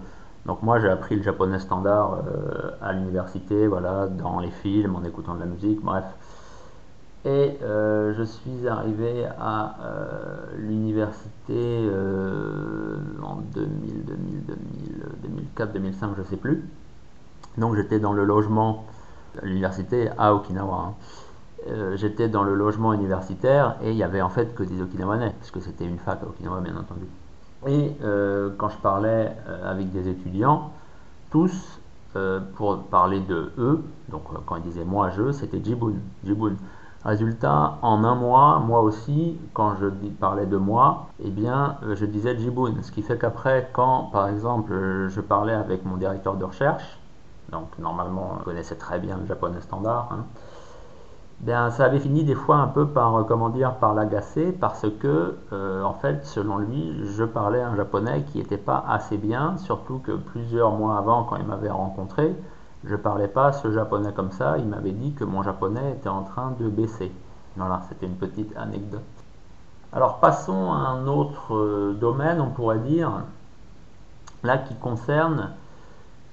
Donc, 0.46 0.62
moi, 0.62 0.80
j'ai 0.80 0.90
appris 0.90 1.16
le 1.16 1.24
japonais 1.24 1.60
standard 1.60 2.16
euh, 2.28 2.72
à 2.82 2.92
l'université, 2.92 3.68
voilà, 3.68 4.08
dans 4.08 4.40
les 4.40 4.52
films, 4.52 4.96
en 4.96 5.04
écoutant 5.04 5.36
de 5.36 5.40
la 5.40 5.46
musique, 5.46 5.82
bref. 5.82 6.04
Et 7.26 7.58
euh, 7.62 8.14
je 8.18 8.24
suis 8.24 8.68
arrivé 8.68 9.26
à 9.40 9.76
l'université 10.58 11.90
en 13.22 13.36
2000, 13.54 14.06
2000, 14.06 14.46
2000, 14.46 15.06
2004, 15.24 15.74
2005, 15.74 16.12
je 16.16 16.22
ne 16.22 16.26
sais 16.26 16.38
plus. 16.38 16.64
Donc, 17.58 17.76
j'étais 17.76 18.00
dans 18.00 18.14
le 18.14 18.26
logement 18.26 18.86
l'université 19.42 20.10
à 20.18 20.34
Okinawa. 20.34 20.76
Hein. 20.76 20.94
Euh, 21.70 21.96
j'étais 21.96 22.28
dans 22.28 22.44
le 22.44 22.56
logement 22.56 22.94
universitaire 22.94 23.78
et 23.82 23.92
il 23.92 23.98
y 23.98 24.04
avait 24.04 24.22
en 24.22 24.30
fait 24.30 24.54
que 24.54 24.64
des 24.64 24.82
Okinawanais, 24.82 25.34
parce 25.40 25.52
que 25.52 25.60
c'était 25.60 25.86
une 25.86 25.98
fac 25.98 26.22
à 26.22 26.28
Okinawa 26.28 26.60
bien 26.60 26.76
entendu. 26.76 27.06
Et 27.66 27.94
euh, 28.04 28.50
quand 28.58 28.70
je 28.70 28.78
parlais 28.78 29.32
euh, 29.48 29.72
avec 29.72 29.92
des 29.92 30.10
étudiants, 30.10 30.72
tous, 31.32 31.80
pour 32.58 32.84
parler 32.84 33.22
de 33.22 33.52
eux, 33.58 33.84
donc 34.10 34.22
quand 34.46 34.58
ils 34.58 34.62
disaient 34.62 34.86
moi 34.86 35.10
je, 35.10 35.32
c'était 35.32 35.60
Jibun, 35.64 35.96
Jibun. 36.24 36.54
Résultat, 37.06 37.80
en 37.82 38.06
un 38.06 38.16
mois, 38.16 38.60
moi 38.60 38.82
aussi, 38.82 39.38
quand 39.54 39.76
je 39.76 39.88
parlais 40.20 40.46
de 40.46 40.56
moi, 40.56 41.08
eh 41.20 41.30
bien, 41.30 41.76
je 41.92 42.06
disais 42.06 42.38
Jibun. 42.38 42.76
Ce 42.82 42.92
qui 42.94 43.02
fait 43.02 43.18
qu'après, 43.18 43.70
quand, 43.74 44.10
par 44.14 44.30
exemple, 44.30 44.74
je 45.10 45.20
parlais 45.20 45.54
avec 45.54 45.84
mon 45.86 45.98
directeur 45.98 46.36
de 46.36 46.46
recherche, 46.46 46.98
donc 47.52 47.68
normalement 47.78 48.38
on 48.40 48.44
connaissait 48.44 48.76
très 48.76 49.00
bien 49.00 49.18
le 49.18 49.26
japonais 49.26 49.60
standard, 49.60 50.18
bien, 51.42 51.72
ça 51.72 51.86
avait 51.86 52.00
fini 52.00 52.24
des 52.24 52.36
fois 52.36 52.58
un 52.58 52.68
peu 52.68 52.88
par, 52.88 53.26
comment 53.28 53.50
dire, 53.50 53.74
par 53.76 53.94
l'agacer, 53.94 54.54
parce 54.54 54.86
que, 55.00 55.36
euh, 55.52 55.84
en 55.84 55.94
fait, 55.94 56.26
selon 56.26 56.58
lui, 56.58 57.02
je 57.04 57.26
parlais 57.26 57.62
un 57.62 57.76
japonais 57.76 58.24
qui 58.24 58.38
n'était 58.38 58.58
pas 58.58 58.84
assez 58.88 59.18
bien, 59.18 59.58
surtout 59.58 60.00
que 60.00 60.14
plusieurs 60.14 60.72
mois 60.72 60.98
avant, 60.98 61.24
quand 61.26 61.36
il 61.36 61.46
m'avait 61.46 61.70
rencontré, 61.70 62.34
je 62.86 62.96
parlais 62.96 63.28
pas 63.28 63.54
ce 63.54 63.72
japonais 63.72 64.12
comme 64.14 64.32
ça, 64.32 64.58
il 64.58 64.68
m'avait 64.68 64.92
dit 64.92 65.14
que 65.14 65.24
mon 65.24 65.44
japonais 65.44 65.94
était 65.94 66.10
en 66.10 66.24
train 66.24 66.54
de 66.60 66.68
baisser. 66.70 67.12
Voilà, 67.56 67.82
c'était 67.88 68.06
une 68.06 68.16
petite 68.16 68.56
anecdote. 68.58 69.02
Alors 69.94 70.20
passons 70.20 70.72
à 70.72 70.78
un 70.78 71.08
autre 71.08 71.56
euh, 71.56 71.94
domaine, 71.94 72.42
on 72.42 72.50
pourrait 72.50 72.80
dire, 72.80 73.12
là 74.44 74.58
qui 74.58 74.76
concerne 74.76 75.52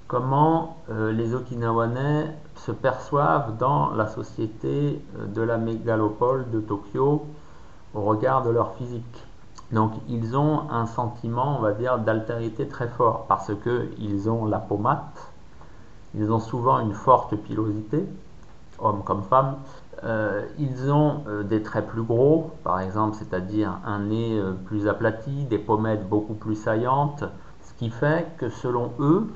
comment 0.09 0.79
euh, 0.91 1.13
les 1.13 1.35
Okinawanais 1.35 2.35
se 2.57 2.73
perçoivent 2.73 3.59
dans 3.59 3.91
la 3.91 4.07
société 4.07 5.05
euh, 5.19 5.27
de 5.27 5.43
la 5.43 5.59
mégalopole 5.59 6.51
de 6.51 6.61
Tokyo 6.61 7.27
au 7.95 8.01
regard 8.01 8.43
de 8.43 8.51
leur 8.51 8.73
physique. 8.75 9.27
Donc 9.73 9.93
ils 10.09 10.37
ont 10.37 10.69
un 10.71 10.87
sentiment, 10.87 11.59
on 11.59 11.61
va 11.61 11.73
dire, 11.73 11.99
d'altérité 11.99 12.67
très 12.67 12.89
fort 12.89 13.27
parce 13.29 13.53
qu'ils 13.63 14.29
ont 14.29 14.47
la 14.47 14.59
pommade, 14.59 14.99
ils 16.15 16.31
ont 16.33 16.41
souvent 16.41 16.81
une 16.81 16.95
forte 16.95 17.37
pilosité, 17.37 18.05
hommes 18.79 19.03
comme 19.05 19.23
femmes. 19.23 19.57
Euh, 20.03 20.47
ils 20.59 20.91
ont 20.91 21.25
des 21.45 21.63
traits 21.63 21.87
plus 21.87 22.03
gros, 22.03 22.53
par 22.65 22.81
exemple, 22.81 23.17
c'est-à-dire 23.19 23.79
un 23.85 24.01
nez 24.01 24.41
plus 24.65 24.89
aplati, 24.89 25.45
des 25.45 25.59
pommettes 25.59 26.09
beaucoup 26.09 26.35
plus 26.35 26.55
saillantes, 26.55 27.25
ce 27.61 27.75
qui 27.75 27.91
fait 27.91 28.27
que 28.39 28.49
selon 28.49 28.93
eux, 28.99 29.29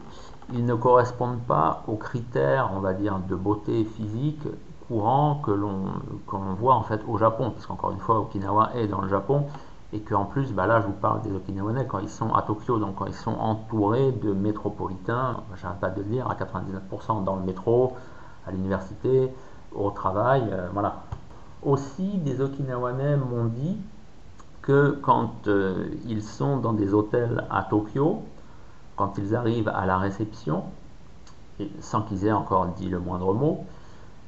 ils 0.52 0.64
ne 0.64 0.74
correspondent 0.74 1.42
pas 1.46 1.82
aux 1.86 1.96
critères, 1.96 2.70
on 2.74 2.80
va 2.80 2.94
dire, 2.94 3.18
de 3.28 3.34
beauté 3.34 3.84
physique 3.84 4.42
courants 4.88 5.40
que 5.44 5.50
l'on 5.50 6.54
voit 6.58 6.74
en 6.74 6.82
fait 6.82 7.00
au 7.08 7.16
Japon, 7.16 7.50
parce 7.50 7.66
qu'encore 7.66 7.92
une 7.92 8.00
fois, 8.00 8.18
Okinawa 8.20 8.70
est 8.74 8.86
dans 8.86 9.00
le 9.00 9.08
Japon, 9.08 9.46
et 9.94 10.00
qu'en 10.00 10.24
plus, 10.24 10.52
bah 10.52 10.66
là, 10.66 10.80
je 10.80 10.86
vous 10.88 10.92
parle 10.92 11.22
des 11.22 11.32
Okinawanais 11.32 11.86
quand 11.86 12.00
ils 12.00 12.10
sont 12.10 12.34
à 12.34 12.42
Tokyo, 12.42 12.78
donc 12.78 12.96
quand 12.96 13.06
ils 13.06 13.14
sont 13.14 13.34
entourés 13.34 14.10
de 14.10 14.32
métropolitains, 14.32 15.40
j'arrête 15.62 15.78
pas 15.78 15.90
de 15.90 16.02
le 16.02 16.08
dire, 16.08 16.28
à 16.28 16.34
99% 16.34 17.22
dans 17.22 17.36
le 17.36 17.42
métro, 17.42 17.92
à 18.44 18.50
l'université, 18.50 19.32
au 19.72 19.90
travail, 19.92 20.42
euh, 20.50 20.68
voilà. 20.72 21.04
Aussi, 21.62 22.18
des 22.18 22.40
Okinawanais 22.40 23.16
m'ont 23.16 23.44
dit 23.44 23.78
que 24.62 24.98
quand 25.00 25.46
euh, 25.46 25.86
ils 26.06 26.22
sont 26.22 26.56
dans 26.56 26.72
des 26.72 26.92
hôtels 26.92 27.44
à 27.48 27.62
Tokyo, 27.62 28.22
quand 28.96 29.16
ils 29.16 29.36
arrivent 29.36 29.68
à 29.68 29.86
la 29.86 29.98
réception, 29.98 30.64
sans 31.78 32.02
qu'ils 32.02 32.26
aient 32.26 32.32
encore 32.32 32.66
dit 32.66 32.88
le 32.88 32.98
moindre 32.98 33.32
mot, 33.32 33.64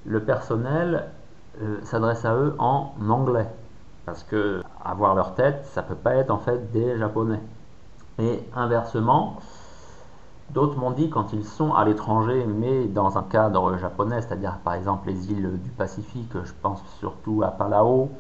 le 0.04 0.23
personnel 0.23 1.08
euh, 1.61 1.80
s'adresse 1.82 2.25
à 2.25 2.37
eux 2.37 2.54
en 2.61 2.92
anglais. 3.08 3.49
Parce 4.04 4.23
que 4.23 4.62
avoir 4.90 5.14
leur 5.14 5.35
tête, 5.35 5.66
ça 5.73 5.83
peut 5.83 5.95
pas 5.95 6.14
être 6.14 6.31
en 6.31 6.38
fait 6.38 6.71
des 6.73 6.97
japonais. 6.99 7.40
Et 8.19 8.43
inversement, 8.55 9.37
d'autres 10.50 10.78
m'ont 10.78 10.90
dit 10.90 11.11
quand 11.11 11.33
ils 11.33 11.45
sont 11.45 11.75
à 11.75 11.85
l'étranger, 11.85 12.47
mais 12.47 12.87
dans 12.87 13.19
un 13.19 13.23
cadre 13.23 13.76
japonais, 13.76 14.23
c'est-à-dire 14.23 14.59
par 14.64 14.75
exemple 14.75 15.09
les 15.09 15.31
îles 15.31 15.61
du 15.62 15.71
Pacifique, 15.71 16.33
je 16.33 16.52
pense 16.62 16.83
surtout 16.99 17.43
à 17.43 17.49
Palau 17.49 18.11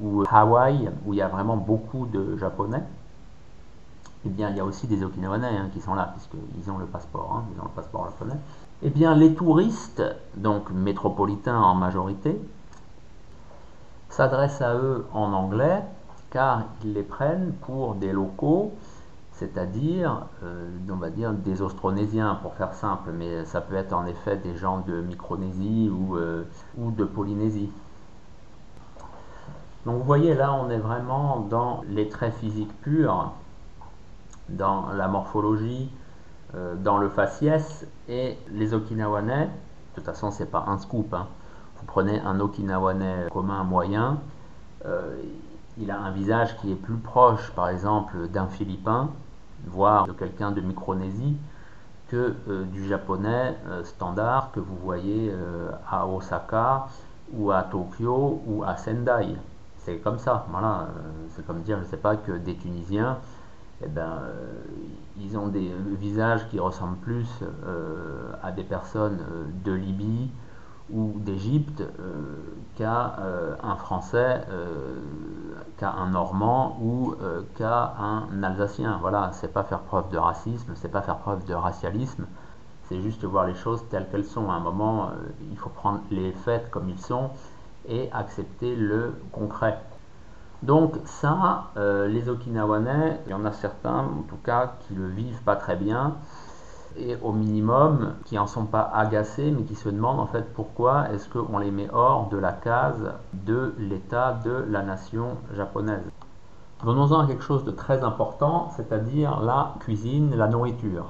ou 0.00 0.24
Hawaï, 0.30 0.90
où 1.06 1.12
il 1.12 1.18
y 1.18 1.22
a 1.22 1.28
vraiment 1.28 1.56
beaucoup 1.56 2.06
de 2.06 2.36
japonais, 2.36 2.82
eh 4.26 4.30
bien, 4.30 4.50
il 4.50 4.56
y 4.56 4.60
a 4.60 4.64
aussi 4.64 4.86
des 4.86 5.04
Okinawanais 5.04 5.46
hein, 5.48 5.68
qui 5.72 5.80
sont 5.80 5.94
là, 5.94 6.14
puisqu'ils 6.14 6.70
ont 6.70 6.78
le 6.78 6.86
passeport, 6.86 7.30
hein, 7.36 7.44
ils 7.54 7.60
ont 7.60 7.64
le 7.64 7.70
passeport 7.70 8.06
japonais. 8.06 8.38
Eh 8.82 8.88
bien, 8.88 9.14
les 9.14 9.34
touristes, 9.34 10.02
donc 10.36 10.70
métropolitains 10.70 11.60
en 11.60 11.74
majorité, 11.74 12.40
s'adressent 14.14 14.62
à 14.62 14.76
eux 14.76 15.06
en 15.12 15.32
anglais, 15.32 15.82
car 16.30 16.62
ils 16.84 16.92
les 16.92 17.02
prennent 17.02 17.52
pour 17.62 17.96
des 17.96 18.12
locaux, 18.12 18.72
c'est-à-dire, 19.32 20.26
euh, 20.44 20.70
on 20.88 20.94
va 20.94 21.10
dire, 21.10 21.32
des 21.32 21.62
Austronésiens, 21.62 22.38
pour 22.40 22.54
faire 22.54 22.74
simple, 22.74 23.10
mais 23.12 23.44
ça 23.44 23.60
peut 23.60 23.74
être 23.74 23.92
en 23.92 24.06
effet 24.06 24.36
des 24.36 24.56
gens 24.56 24.78
de 24.86 25.00
Micronésie 25.00 25.90
ou, 25.92 26.16
euh, 26.16 26.44
ou 26.78 26.92
de 26.92 27.04
Polynésie. 27.04 27.70
Donc 29.84 29.98
vous 29.98 30.04
voyez, 30.04 30.34
là, 30.34 30.52
on 30.54 30.70
est 30.70 30.78
vraiment 30.78 31.40
dans 31.40 31.82
les 31.88 32.08
traits 32.08 32.34
physiques 32.34 32.80
purs, 32.82 33.32
dans 34.48 34.90
la 34.92 35.08
morphologie, 35.08 35.90
euh, 36.54 36.76
dans 36.76 36.98
le 36.98 37.08
faciès. 37.08 37.84
Et 38.08 38.38
les 38.52 38.74
Okinawanais, 38.74 39.46
de 39.46 39.50
toute 39.96 40.04
façon, 40.04 40.30
c'est 40.30 40.50
pas 40.52 40.64
un 40.68 40.78
scoop. 40.78 41.12
Hein. 41.12 41.26
Prenez 41.86 42.20
un 42.20 42.40
Okinawanais 42.40 43.26
commun 43.30 43.64
moyen, 43.64 44.18
euh, 44.86 45.16
il 45.78 45.90
a 45.90 45.98
un 45.98 46.10
visage 46.10 46.56
qui 46.58 46.72
est 46.72 46.76
plus 46.76 46.96
proche, 46.96 47.50
par 47.52 47.68
exemple, 47.68 48.28
d'un 48.28 48.46
Philippin, 48.46 49.10
voire 49.66 50.06
de 50.06 50.12
quelqu'un 50.12 50.52
de 50.52 50.60
Micronésie, 50.60 51.36
que 52.08 52.34
euh, 52.48 52.64
du 52.64 52.86
japonais 52.86 53.56
standard 53.84 54.50
que 54.52 54.60
vous 54.60 54.76
voyez 54.76 55.32
à 55.90 56.06
Osaka 56.06 56.86
ou 57.32 57.50
à 57.50 57.62
Tokyo 57.62 58.42
ou 58.46 58.62
à 58.64 58.76
Sendai. 58.76 59.34
C'est 59.78 59.98
comme 59.98 60.18
ça, 60.18 60.46
voilà. 60.50 60.88
C'est 61.30 61.46
comme 61.46 61.62
dire, 61.62 61.78
je 61.78 61.84
ne 61.84 61.88
sais 61.88 61.96
pas, 61.96 62.16
que 62.16 62.32
des 62.32 62.54
Tunisiens 62.54 63.18
eh 63.82 63.88
ben, 63.88 64.20
euh, 64.22 64.62
ils 65.18 65.36
ont 65.36 65.48
des 65.48 65.70
visages 65.98 66.48
qui 66.48 66.60
ressemblent 66.60 66.98
plus 66.98 67.28
euh, 67.42 68.32
à 68.42 68.52
des 68.52 68.62
personnes 68.62 69.18
euh, 69.30 69.44
de 69.64 69.72
Libye 69.72 70.30
ou 70.90 71.12
d'Égypte 71.16 71.82
qu'à 72.76 73.16
un 73.62 73.76
Français, 73.76 74.42
qu'à 75.78 75.92
un 75.92 76.10
Normand 76.10 76.78
ou 76.82 77.14
qu'à 77.56 77.94
un 77.98 78.42
Alsacien. 78.42 78.98
Voilà, 79.00 79.30
c'est 79.32 79.52
pas 79.52 79.64
faire 79.64 79.80
preuve 79.80 80.10
de 80.10 80.18
racisme, 80.18 80.72
c'est 80.74 80.90
pas 80.90 81.00
faire 81.00 81.16
preuve 81.16 81.44
de 81.46 81.54
racialisme, 81.54 82.26
c'est 82.88 83.00
juste 83.00 83.24
voir 83.24 83.46
les 83.46 83.54
choses 83.54 83.82
telles 83.90 84.08
qu'elles 84.10 84.26
sont. 84.26 84.50
À 84.50 84.54
un 84.54 84.60
moment, 84.60 85.08
il 85.50 85.56
faut 85.56 85.70
prendre 85.70 86.00
les 86.10 86.32
faits 86.32 86.70
comme 86.70 86.90
ils 86.90 87.00
sont 87.00 87.30
et 87.88 88.10
accepter 88.12 88.76
le 88.76 89.14
concret. 89.32 89.78
Donc 90.64 90.94
ça, 91.04 91.64
euh, 91.76 92.08
les 92.08 92.30
Okinawanais, 92.30 93.20
il 93.26 93.32
y 93.32 93.34
en 93.34 93.44
a 93.44 93.52
certains 93.52 93.98
en 93.98 94.22
tout 94.26 94.38
cas 94.42 94.72
qui 94.80 94.94
le 94.94 95.08
vivent 95.08 95.42
pas 95.42 95.56
très 95.56 95.76
bien 95.76 96.14
et 96.96 97.16
au 97.22 97.32
minimum 97.32 98.14
qui 98.24 98.38
en 98.38 98.46
sont 98.46 98.66
pas 98.66 98.90
agacés 98.94 99.50
mais 99.50 99.64
qui 99.64 99.74
se 99.74 99.88
demandent 99.88 100.20
en 100.20 100.26
fait 100.26 100.52
pourquoi 100.54 101.10
est-ce 101.10 101.28
qu'on 101.28 101.58
les 101.58 101.70
met 101.70 101.88
hors 101.92 102.28
de 102.28 102.36
la 102.36 102.52
case 102.52 103.12
de 103.32 103.74
l'état 103.78 104.38
de 104.44 104.64
la 104.68 104.82
nation 104.82 105.36
japonaise. 105.54 106.04
Venons-en 106.82 107.20
à 107.20 107.26
quelque 107.26 107.44
chose 107.44 107.64
de 107.64 107.70
très 107.70 108.02
important, 108.02 108.70
c'est-à-dire 108.76 109.40
la 109.40 109.74
cuisine, 109.80 110.34
la 110.36 110.48
nourriture. 110.48 111.06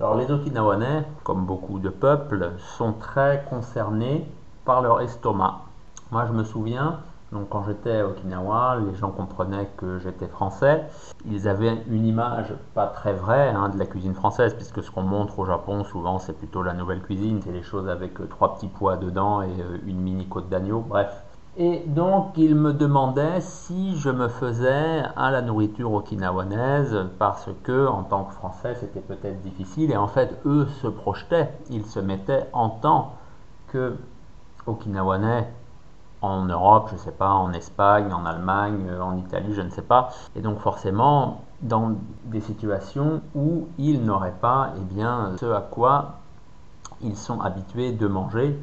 Alors 0.00 0.14
les 0.14 0.30
Okinawanais, 0.30 1.04
comme 1.24 1.44
beaucoup 1.44 1.78
de 1.78 1.88
peuples, 1.88 2.52
sont 2.76 2.92
très 2.92 3.44
concernés 3.50 4.30
par 4.64 4.80
leur 4.80 5.00
estomac. 5.00 5.62
Moi 6.10 6.24
je 6.26 6.32
me 6.32 6.44
souviens, 6.44 7.00
donc 7.32 7.50
quand 7.50 7.64
j'étais 7.64 8.00
à 8.00 8.06
Okinawa, 8.06 8.78
les 8.90 8.94
gens 8.94 9.10
comprenaient 9.10 9.68
que 9.76 9.98
j'étais 9.98 10.28
français. 10.28 10.86
Ils 11.26 11.46
avaient 11.46 11.82
une 11.88 12.06
image 12.06 12.54
pas 12.74 12.86
très 12.86 13.12
vraie 13.12 13.50
hein, 13.50 13.68
de 13.68 13.78
la 13.78 13.84
cuisine 13.84 14.14
française, 14.14 14.54
puisque 14.54 14.82
ce 14.82 14.90
qu'on 14.90 15.02
montre 15.02 15.38
au 15.38 15.44
Japon 15.44 15.84
souvent 15.84 16.18
c'est 16.18 16.32
plutôt 16.32 16.62
la 16.62 16.72
nouvelle 16.72 17.02
cuisine, 17.02 17.40
c'est 17.44 17.52
les 17.52 17.62
choses 17.62 17.88
avec 17.88 18.18
euh, 18.20 18.26
trois 18.26 18.54
petits 18.54 18.68
pois 18.68 18.96
dedans 18.96 19.42
et 19.42 19.60
euh, 19.60 19.78
une 19.86 20.00
mini 20.00 20.26
côte 20.26 20.48
d'agneau, 20.48 20.80
bref. 20.80 21.22
Et 21.58 21.82
donc 21.86 22.32
ils 22.36 22.54
me 22.54 22.72
demandaient 22.72 23.40
si 23.40 23.96
je 23.96 24.08
me 24.08 24.28
faisais 24.28 25.02
à 25.16 25.30
la 25.30 25.42
nourriture 25.42 25.92
okinawanaise, 25.92 27.08
parce 27.18 27.50
que 27.62 27.88
en 27.88 28.04
tant 28.04 28.24
que 28.24 28.32
français 28.32 28.74
c'était 28.76 29.00
peut-être 29.00 29.42
difficile, 29.42 29.90
et 29.90 29.96
en 29.96 30.08
fait 30.08 30.40
eux 30.46 30.66
se 30.80 30.86
projetaient, 30.86 31.50
ils 31.68 31.84
se 31.84 32.00
mettaient 32.00 32.46
en 32.54 32.70
tant 32.70 33.16
que 33.66 33.96
okinawanais 34.66 35.46
en 36.22 36.44
Europe, 36.44 36.88
je 36.90 36.94
ne 36.94 36.98
sais 36.98 37.12
pas, 37.12 37.30
en 37.30 37.52
Espagne, 37.52 38.12
en 38.12 38.24
Allemagne, 38.26 38.86
euh, 38.88 39.00
en 39.00 39.16
Italie, 39.16 39.54
je 39.54 39.62
ne 39.62 39.70
sais 39.70 39.82
pas. 39.82 40.10
Et 40.36 40.40
donc 40.40 40.58
forcément, 40.58 41.42
dans 41.62 41.92
des 42.24 42.40
situations 42.40 43.22
où 43.34 43.68
ils 43.78 44.04
n'auraient 44.04 44.36
pas 44.40 44.72
eh 44.76 44.94
bien, 44.94 45.32
ce 45.38 45.46
à 45.46 45.60
quoi 45.60 46.20
ils 47.00 47.16
sont 47.16 47.40
habitués 47.40 47.92
de 47.92 48.06
manger, 48.08 48.58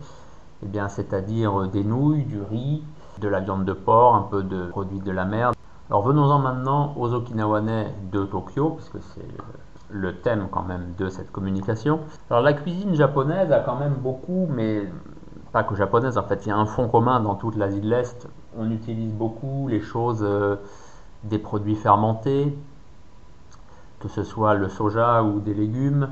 eh 0.63 0.79
c'est-à-dire 0.89 1.67
des 1.67 1.83
nouilles, 1.83 2.23
du 2.23 2.41
riz, 2.41 2.83
de 3.19 3.27
la 3.27 3.39
viande 3.39 3.65
de 3.65 3.73
porc, 3.73 4.15
un 4.15 4.23
peu 4.23 4.43
de 4.43 4.67
produits 4.67 4.99
de 4.99 5.11
la 5.11 5.25
mer. 5.25 5.51
Alors 5.89 6.01
venons-en 6.01 6.39
maintenant 6.39 6.93
aux 6.97 7.13
Okinawanais 7.13 7.93
de 8.11 8.25
Tokyo, 8.25 8.71
puisque 8.71 9.05
c'est 9.13 9.27
le 9.89 10.15
thème 10.17 10.47
quand 10.51 10.63
même 10.63 10.93
de 10.97 11.09
cette 11.09 11.31
communication. 11.31 11.99
Alors 12.29 12.43
la 12.43 12.53
cuisine 12.53 12.95
japonaise 12.95 13.51
a 13.51 13.59
quand 13.59 13.77
même 13.77 13.93
beaucoup, 13.93 14.47
mais 14.49 14.89
que 15.63 15.75
japonaise, 15.75 16.17
en 16.17 16.23
fait, 16.23 16.45
il 16.45 16.49
y 16.49 16.51
a 16.51 16.57
un 16.57 16.65
fond 16.65 16.87
commun 16.87 17.19
dans 17.19 17.35
toute 17.35 17.55
l'Asie 17.55 17.81
de 17.81 17.89
l'Est. 17.89 18.27
On 18.57 18.69
utilise 18.71 19.13
beaucoup 19.13 19.67
les 19.67 19.81
choses, 19.81 20.21
euh, 20.21 20.57
des 21.23 21.39
produits 21.39 21.75
fermentés, 21.75 22.57
que 23.99 24.07
ce 24.07 24.23
soit 24.23 24.53
le 24.53 24.69
soja 24.69 25.23
ou 25.23 25.39
des 25.39 25.53
légumes. 25.53 26.09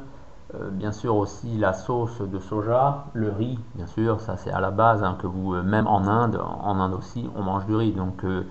Euh, 0.55 0.69
bien 0.69 0.91
sûr 0.91 1.15
aussi 1.15 1.57
la 1.57 1.73
sauce 1.73 2.21
de 2.21 2.39
soja, 2.39 3.05
le 3.13 3.31
riz, 3.31 3.57
bien 3.73 3.87
sûr, 3.87 4.19
ça 4.19 4.37
c'est 4.37 4.51
à 4.51 4.59
la 4.59 4.69
base 4.69 5.03
hein, 5.03 5.17
que 5.19 5.25
vous, 5.25 5.55
euh, 5.55 5.63
même 5.63 5.87
en 5.87 6.07
Inde, 6.07 6.39
en 6.39 6.79
Inde 6.79 6.93
aussi, 6.93 7.27
on 7.35 7.41
mange 7.41 7.65
du 7.65 7.75
riz. 7.75 7.91
Donc 7.91 8.23
on 8.23 8.43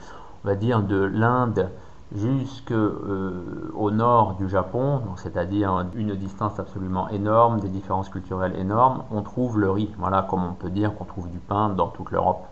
va 0.48 0.56
dire 0.56 0.82
de 0.82 0.96
l'Inde 0.96 1.70
jusqu'au 2.14 3.90
nord 3.90 4.34
du 4.34 4.48
Japon, 4.48 5.02
c'est-à-dire 5.16 5.86
une 5.94 6.14
distance 6.14 6.58
absolument 6.58 7.08
énorme, 7.08 7.60
des 7.60 7.68
différences 7.68 8.08
culturelles 8.08 8.54
énormes, 8.58 9.04
on 9.10 9.22
trouve 9.22 9.58
le 9.58 9.70
riz. 9.70 9.90
Voilà 9.98 10.26
comme 10.28 10.44
on 10.44 10.52
peut 10.52 10.70
dire 10.70 10.94
qu'on 10.94 11.04
trouve 11.04 11.30
du 11.30 11.38
pain 11.38 11.70
dans 11.70 11.88
toute 11.88 12.10
l'Europe. 12.10 12.46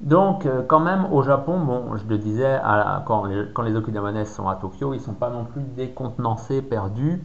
Donc, 0.00 0.46
quand 0.68 0.80
même, 0.80 1.06
au 1.10 1.22
Japon, 1.22 1.58
bon, 1.58 1.96
je 1.96 2.06
le 2.06 2.18
disais, 2.18 2.60
quand, 3.06 3.24
les, 3.24 3.46
quand, 3.54 3.62
les, 3.62 3.74
Okinawanais 3.76 4.26
sont 4.26 4.46
à 4.46 4.56
Tokyo, 4.56 4.92
ils 4.92 4.98
ne 4.98 5.02
sont 5.02 5.14
pas 5.14 5.30
non 5.30 5.44
plus 5.44 5.62
décontenancés, 5.62 6.60
perdus, 6.60 7.24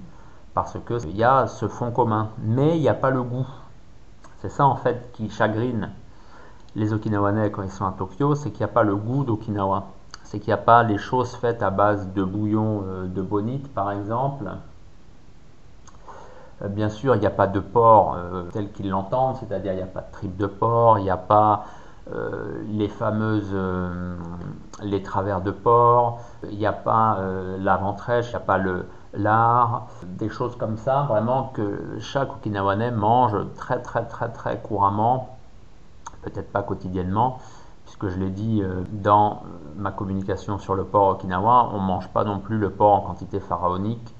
parce 0.53 0.77
qu'il 0.87 1.15
y 1.17 1.23
a 1.23 1.47
ce 1.47 1.67
fond 1.67 1.91
commun. 1.91 2.29
Mais 2.41 2.77
il 2.77 2.81
n'y 2.81 2.87
a 2.87 2.93
pas 2.93 3.09
le 3.09 3.23
goût. 3.23 3.47
C'est 4.39 4.49
ça, 4.49 4.65
en 4.65 4.75
fait, 4.75 5.11
qui 5.11 5.29
chagrine 5.29 5.89
les 6.75 6.93
Okinawanais 6.93 7.51
quand 7.51 7.63
ils 7.63 7.71
sont 7.71 7.85
à 7.85 7.91
Tokyo, 7.91 8.35
c'est 8.35 8.51
qu'il 8.51 8.59
n'y 8.59 8.71
a 8.71 8.73
pas 8.73 8.83
le 8.83 8.95
goût 8.95 9.25
d'Okinawa. 9.25 9.87
C'est 10.31 10.39
qu'il 10.39 10.47
n'y 10.47 10.53
a 10.53 10.57
pas 10.57 10.83
les 10.83 10.97
choses 10.97 11.35
faites 11.35 11.61
à 11.61 11.71
base 11.71 12.07
de 12.13 12.23
bouillon 12.23 12.85
euh, 12.87 13.05
de 13.05 13.21
bonite, 13.21 13.67
par 13.73 13.91
exemple. 13.91 14.45
Euh, 16.61 16.69
bien 16.69 16.87
sûr, 16.87 17.15
il 17.15 17.19
n'y 17.19 17.25
a 17.25 17.31
pas 17.31 17.47
de 17.47 17.59
porc 17.59 18.15
euh, 18.15 18.43
tel 18.53 18.71
qu'ils 18.71 18.89
l'entendent, 18.89 19.35
c'est-à-dire 19.35 19.73
il 19.73 19.75
n'y 19.75 19.81
a 19.81 19.87
pas 19.87 19.99
de 19.99 20.11
tripes 20.13 20.37
de 20.37 20.47
porc, 20.47 20.99
il 20.99 21.03
n'y 21.03 21.09
a 21.09 21.17
pas 21.17 21.65
les 22.67 22.89
fameuses 22.89 23.55
les 24.81 25.03
travers 25.03 25.39
de 25.39 25.51
porc, 25.51 26.19
il 26.49 26.57
n'y 26.57 26.65
a 26.65 26.73
pas 26.73 27.19
la 27.59 27.77
ventrèche, 27.77 28.27
il 28.27 28.31
n'y 28.31 28.35
a 28.35 28.39
pas 28.39 28.57
le 28.57 28.87
lard, 29.13 29.87
des 30.03 30.27
choses 30.27 30.57
comme 30.57 30.77
ça, 30.77 31.05
vraiment 31.07 31.51
que 31.53 31.97
chaque 31.99 32.31
Okinawanais 32.31 32.91
mange 32.91 33.37
très 33.55 33.81
très 33.81 34.03
très 34.05 34.29
très 34.29 34.57
couramment, 34.57 35.37
peut-être 36.23 36.51
pas 36.51 36.63
quotidiennement, 36.63 37.39
puisque 37.91 38.07
je 38.07 38.19
l'ai 38.19 38.29
dit 38.29 38.63
dans 38.91 39.43
ma 39.75 39.91
communication 39.91 40.57
sur 40.57 40.75
le 40.75 40.85
porc 40.85 41.09
okinawa, 41.09 41.71
on 41.73 41.81
ne 41.81 41.85
mange 41.85 42.07
pas 42.07 42.23
non 42.23 42.39
plus 42.39 42.57
le 42.57 42.69
porc 42.69 42.93
en 42.93 43.01
quantité 43.01 43.41
pharaonique, 43.41 44.15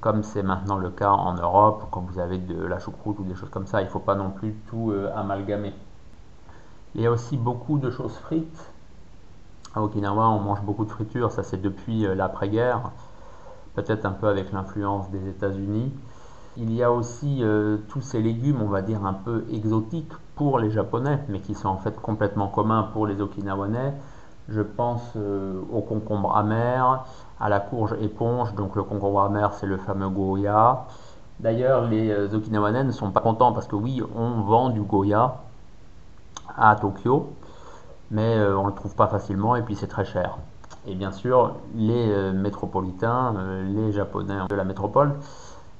comme 0.00 0.22
c'est 0.22 0.42
maintenant 0.42 0.76
le 0.78 0.88
cas 0.88 1.10
en 1.10 1.34
Europe, 1.34 1.84
quand 1.90 2.00
vous 2.00 2.18
avez 2.18 2.38
de 2.38 2.64
la 2.64 2.78
choucroute 2.78 3.18
ou 3.18 3.24
des 3.24 3.34
choses 3.34 3.50
comme 3.50 3.66
ça, 3.66 3.82
il 3.82 3.84
ne 3.84 3.90
faut 3.90 3.98
pas 3.98 4.14
non 4.14 4.30
plus 4.30 4.54
tout 4.70 4.94
amalgamer. 5.14 5.74
Il 6.94 7.02
y 7.02 7.06
a 7.06 7.10
aussi 7.10 7.36
beaucoup 7.36 7.78
de 7.78 7.90
choses 7.90 8.16
frites. 8.16 8.72
À 9.74 9.82
Okinawa, 9.82 10.30
on 10.30 10.40
mange 10.40 10.62
beaucoup 10.62 10.86
de 10.86 10.90
fritures, 10.90 11.30
ça 11.30 11.42
c'est 11.42 11.60
depuis 11.60 12.06
euh, 12.06 12.14
l'après-guerre, 12.14 12.90
peut-être 13.74 14.06
un 14.06 14.12
peu 14.12 14.26
avec 14.26 14.50
l'influence 14.50 15.10
des 15.10 15.28
États-Unis. 15.28 15.92
Il 16.58 16.72
y 16.72 16.82
a 16.82 16.90
aussi 16.90 17.38
euh, 17.42 17.78
tous 17.88 18.00
ces 18.00 18.20
légumes, 18.20 18.60
on 18.60 18.68
va 18.68 18.82
dire, 18.82 19.04
un 19.06 19.14
peu 19.14 19.44
exotiques 19.50 20.12
pour 20.34 20.58
les 20.58 20.70
Japonais, 20.70 21.20
mais 21.28 21.40
qui 21.40 21.54
sont 21.54 21.68
en 21.68 21.78
fait 21.78 21.98
complètement 22.00 22.48
communs 22.48 22.82
pour 22.92 23.06
les 23.06 23.20
Okinawanais. 23.20 23.94
Je 24.48 24.60
pense 24.60 25.12
euh, 25.16 25.60
au 25.72 25.80
concombre 25.80 26.36
amer, 26.36 27.04
à 27.40 27.48
la 27.48 27.60
courge 27.60 27.94
éponge, 28.00 28.54
donc 28.54 28.76
le 28.76 28.82
concombre 28.82 29.20
amer 29.20 29.52
c'est 29.54 29.66
le 29.66 29.76
fameux 29.76 30.08
goya. 30.08 30.86
D'ailleurs, 31.40 31.86
les 31.86 32.34
Okinawanais 32.34 32.84
ne 32.84 32.92
sont 32.92 33.10
pas 33.12 33.20
contents 33.20 33.52
parce 33.52 33.68
que 33.68 33.76
oui, 33.76 34.02
on 34.16 34.40
vend 34.40 34.70
du 34.70 34.82
goya, 34.82 35.36
à 36.58 36.76
Tokyo, 36.76 37.32
mais 38.10 38.36
euh, 38.36 38.58
on 38.58 38.64
ne 38.64 38.68
le 38.68 38.74
trouve 38.74 38.94
pas 38.94 39.06
facilement 39.06 39.56
et 39.56 39.62
puis 39.62 39.76
c'est 39.76 39.86
très 39.86 40.04
cher. 40.04 40.38
Et 40.86 40.94
bien 40.94 41.12
sûr, 41.12 41.56
les 41.74 42.10
euh, 42.10 42.32
métropolitains, 42.32 43.34
euh, 43.36 43.64
les 43.64 43.92
japonais 43.92 44.38
de 44.48 44.54
la 44.54 44.64
métropole, 44.64 45.18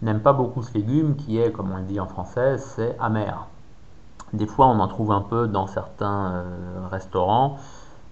n'aiment 0.02 0.20
pas 0.20 0.32
beaucoup 0.32 0.62
ce 0.62 0.72
légume 0.74 1.16
qui 1.16 1.38
est, 1.38 1.52
comme 1.52 1.70
on 1.72 1.76
le 1.76 1.82
dit 1.82 2.00
en 2.00 2.06
français, 2.06 2.58
c'est 2.58 2.96
amer. 3.00 3.46
Des 4.32 4.46
fois, 4.46 4.66
on 4.66 4.78
en 4.80 4.88
trouve 4.88 5.12
un 5.12 5.22
peu 5.22 5.48
dans 5.48 5.66
certains 5.66 6.44
restaurants 6.90 7.56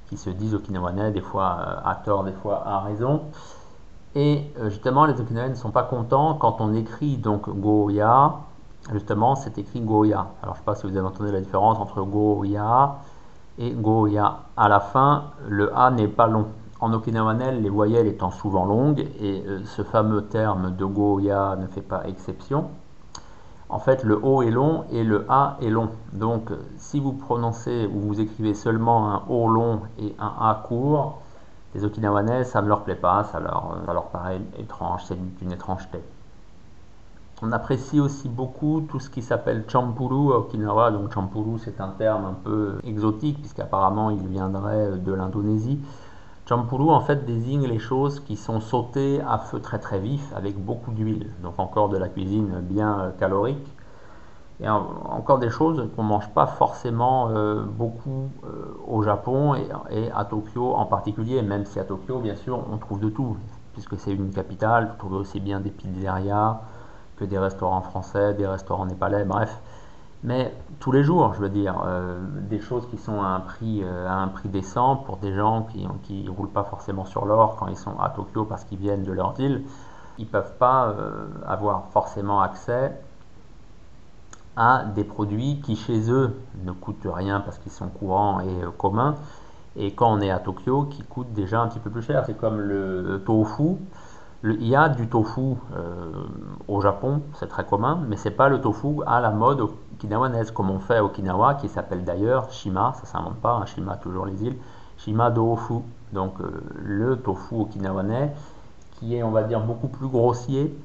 qui 0.08 0.16
se 0.16 0.30
disent 0.30 0.54
okinawanais, 0.54 1.10
des 1.10 1.20
fois 1.20 1.82
à 1.84 1.94
tort, 1.96 2.24
des 2.24 2.32
fois 2.32 2.62
à 2.66 2.80
raison. 2.80 3.22
Et 4.14 4.50
justement, 4.64 5.04
les 5.04 5.20
okinawanais 5.20 5.50
ne 5.50 5.54
sont 5.54 5.70
pas 5.70 5.82
contents 5.82 6.34
quand 6.34 6.60
on 6.60 6.72
écrit 6.74 7.18
donc 7.18 7.50
Goya 7.50 8.40
justement, 8.92 9.34
c'est 9.34 9.58
écrit 9.58 9.80
Goya. 9.80 10.26
Alors, 10.42 10.54
je 10.54 10.60
ne 10.60 10.62
sais 10.62 10.64
pas 10.64 10.74
si 10.74 10.86
vous 10.86 10.96
avez 10.96 11.06
entendu 11.06 11.32
la 11.32 11.40
différence 11.40 11.78
entre 11.78 12.02
Goya 12.02 12.96
et 13.58 13.70
Goya. 13.70 14.40
À 14.56 14.68
la 14.68 14.80
fin, 14.80 15.24
le 15.48 15.76
A 15.76 15.90
n'est 15.90 16.08
pas 16.08 16.26
long. 16.26 16.46
En 16.80 16.92
okinawanais, 16.92 17.52
les 17.52 17.70
voyelles 17.70 18.06
étant 18.06 18.30
souvent 18.30 18.66
longues, 18.66 19.06
et 19.20 19.42
euh, 19.46 19.64
ce 19.64 19.82
fameux 19.82 20.24
terme 20.24 20.76
de 20.76 20.84
Goya 20.84 21.56
ne 21.56 21.66
fait 21.66 21.80
pas 21.80 22.06
exception. 22.06 22.66
En 23.68 23.78
fait, 23.78 24.04
le 24.04 24.20
O 24.22 24.42
est 24.42 24.50
long 24.50 24.84
et 24.90 25.02
le 25.02 25.24
A 25.28 25.56
est 25.60 25.70
long. 25.70 25.88
Donc, 26.12 26.52
si 26.76 27.00
vous 27.00 27.12
prononcez 27.12 27.90
ou 27.92 28.00
vous 28.00 28.20
écrivez 28.20 28.54
seulement 28.54 29.10
un 29.10 29.22
O 29.28 29.48
long 29.48 29.80
et 29.98 30.14
un 30.18 30.32
A 30.38 30.62
court, 30.68 31.22
les 31.74 31.84
Okinawanais, 31.84 32.44
ça 32.44 32.62
ne 32.62 32.68
leur 32.68 32.84
plaît 32.84 32.94
pas, 32.94 33.24
ça 33.24 33.40
leur, 33.40 33.76
leur 33.86 34.04
paraît 34.06 34.40
étrange, 34.58 35.02
c'est 35.06 35.18
une 35.42 35.52
étrangeté. 35.52 36.00
On 37.42 37.52
apprécie 37.52 38.00
aussi 38.00 38.30
beaucoup 38.30 38.82
tout 38.88 38.98
ce 38.98 39.10
qui 39.10 39.20
s'appelle 39.20 39.64
champuru 39.68 40.32
à 40.32 40.38
Okinawa. 40.38 40.90
Donc 40.90 41.12
champuru, 41.12 41.58
c'est 41.58 41.80
un 41.82 41.88
terme 41.88 42.24
un 42.24 42.32
peu 42.32 42.78
exotique 42.84 43.40
puisqu'apparemment 43.40 44.08
il 44.08 44.26
viendrait 44.26 44.92
de 44.92 45.12
l'Indonésie. 45.12 45.78
Champuru 46.48 46.90
en 46.90 47.00
fait 47.00 47.24
désigne 47.24 47.66
les 47.66 47.80
choses 47.80 48.20
qui 48.20 48.36
sont 48.36 48.60
sautées 48.60 49.20
à 49.26 49.38
feu 49.38 49.60
très 49.60 49.80
très 49.80 49.98
vif 49.98 50.32
avec 50.34 50.56
beaucoup 50.56 50.92
d'huile. 50.92 51.32
Donc 51.42 51.58
encore 51.58 51.88
de 51.88 51.96
la 51.96 52.08
cuisine 52.08 52.60
bien 52.60 53.12
calorique. 53.18 53.66
Et 54.60 54.68
encore 54.68 55.38
des 55.38 55.50
choses 55.50 55.90
qu'on 55.94 56.04
ne 56.04 56.08
mange 56.08 56.30
pas 56.30 56.46
forcément 56.46 57.28
euh, 57.28 57.62
beaucoup 57.62 58.30
euh, 58.44 58.74
au 58.86 59.02
Japon 59.02 59.54
et, 59.54 59.68
et, 59.90 60.10
à 60.12 60.24
Tokyo 60.24 60.72
en 60.72 60.86
particulier, 60.86 61.42
même 61.42 61.66
si 61.66 61.78
à 61.78 61.84
Tokyo, 61.84 62.20
bien 62.20 62.36
sûr, 62.36 62.64
on 62.72 62.78
trouve 62.78 63.00
de 63.00 63.10
tout, 63.10 63.36
puisque 63.74 63.98
c'est 63.98 64.12
une 64.12 64.30
capitale, 64.30 64.88
vous 64.90 64.96
trouvez 64.96 65.16
aussi 65.16 65.40
bien 65.40 65.60
des 65.60 65.68
pizzerias, 65.70 66.60
que 67.16 67.24
des 67.24 67.38
restaurants 67.38 67.82
français, 67.82 68.32
des 68.34 68.46
restaurants 68.46 68.86
népalais, 68.86 69.24
bref. 69.24 69.60
Mais 70.26 70.52
tous 70.80 70.90
les 70.90 71.04
jours, 71.04 71.34
je 71.34 71.40
veux 71.40 71.48
dire, 71.48 71.80
euh, 71.86 72.18
des 72.50 72.58
choses 72.58 72.84
qui 72.90 72.98
sont 72.98 73.22
à 73.22 73.26
un 73.26 73.38
prix, 73.38 73.82
euh, 73.84 74.08
à 74.08 74.14
un 74.14 74.26
prix 74.26 74.48
décent 74.48 74.96
pour 74.96 75.18
des 75.18 75.32
gens 75.32 75.68
qui 76.02 76.24
ne 76.24 76.30
roulent 76.30 76.50
pas 76.50 76.64
forcément 76.64 77.04
sur 77.04 77.26
l'or 77.26 77.54
quand 77.56 77.68
ils 77.68 77.76
sont 77.76 77.96
à 78.00 78.10
Tokyo 78.10 78.44
parce 78.44 78.64
qu'ils 78.64 78.78
viennent 78.78 79.04
de 79.04 79.12
leur 79.12 79.38
île, 79.38 79.62
ils 80.18 80.24
ne 80.24 80.30
peuvent 80.30 80.56
pas 80.58 80.88
euh, 80.88 81.28
avoir 81.46 81.90
forcément 81.92 82.40
accès 82.40 83.00
à 84.56 84.82
des 84.96 85.04
produits 85.04 85.60
qui 85.60 85.76
chez 85.76 86.10
eux 86.10 86.36
ne 86.64 86.72
coûtent 86.72 87.06
rien 87.06 87.38
parce 87.38 87.58
qu'ils 87.58 87.70
sont 87.70 87.88
courants 87.88 88.40
et 88.40 88.64
communs, 88.78 89.14
et 89.76 89.94
quand 89.94 90.12
on 90.12 90.20
est 90.20 90.30
à 90.30 90.40
Tokyo, 90.40 90.86
qui 90.90 91.04
coûtent 91.04 91.34
déjà 91.34 91.60
un 91.60 91.68
petit 91.68 91.78
peu 91.78 91.90
plus 91.90 92.02
cher. 92.02 92.24
C'est 92.26 92.36
comme 92.36 92.58
le 92.58 93.22
tofu 93.24 93.76
il 94.42 94.66
y 94.66 94.76
a 94.76 94.88
du 94.88 95.08
tofu 95.08 95.56
au 96.68 96.80
Japon, 96.80 97.22
c'est 97.34 97.48
très 97.48 97.64
commun, 97.64 98.00
mais 98.06 98.16
c'est 98.16 98.30
pas 98.30 98.48
le 98.48 98.60
tofu 98.60 99.02
à 99.06 99.20
la 99.20 99.30
mode 99.30 99.60
okinawanaise 99.96 100.50
comme 100.50 100.70
on 100.70 100.78
fait 100.78 100.96
à 100.96 101.04
Okinawa, 101.04 101.54
qui 101.54 101.68
s'appelle 101.68 102.04
d'ailleurs 102.04 102.50
Shima, 102.50 102.94
ça 103.00 103.06
s'invente 103.06 103.36
pas, 103.36 103.52
hein, 103.52 103.66
Shima 103.66 103.96
toujours 103.96 104.26
les 104.26 104.44
îles, 104.44 104.56
Shima 104.98 105.30
Tofu, 105.30 105.74
donc 106.12 106.40
euh, 106.40 106.62
le 106.82 107.16
tofu 107.16 107.56
okinawanais, 107.56 108.32
qui 108.92 109.16
est 109.16 109.22
on 109.22 109.30
va 109.30 109.42
dire 109.42 109.60
beaucoup 109.60 109.88
plus 109.88 110.08
grossier, 110.08 110.76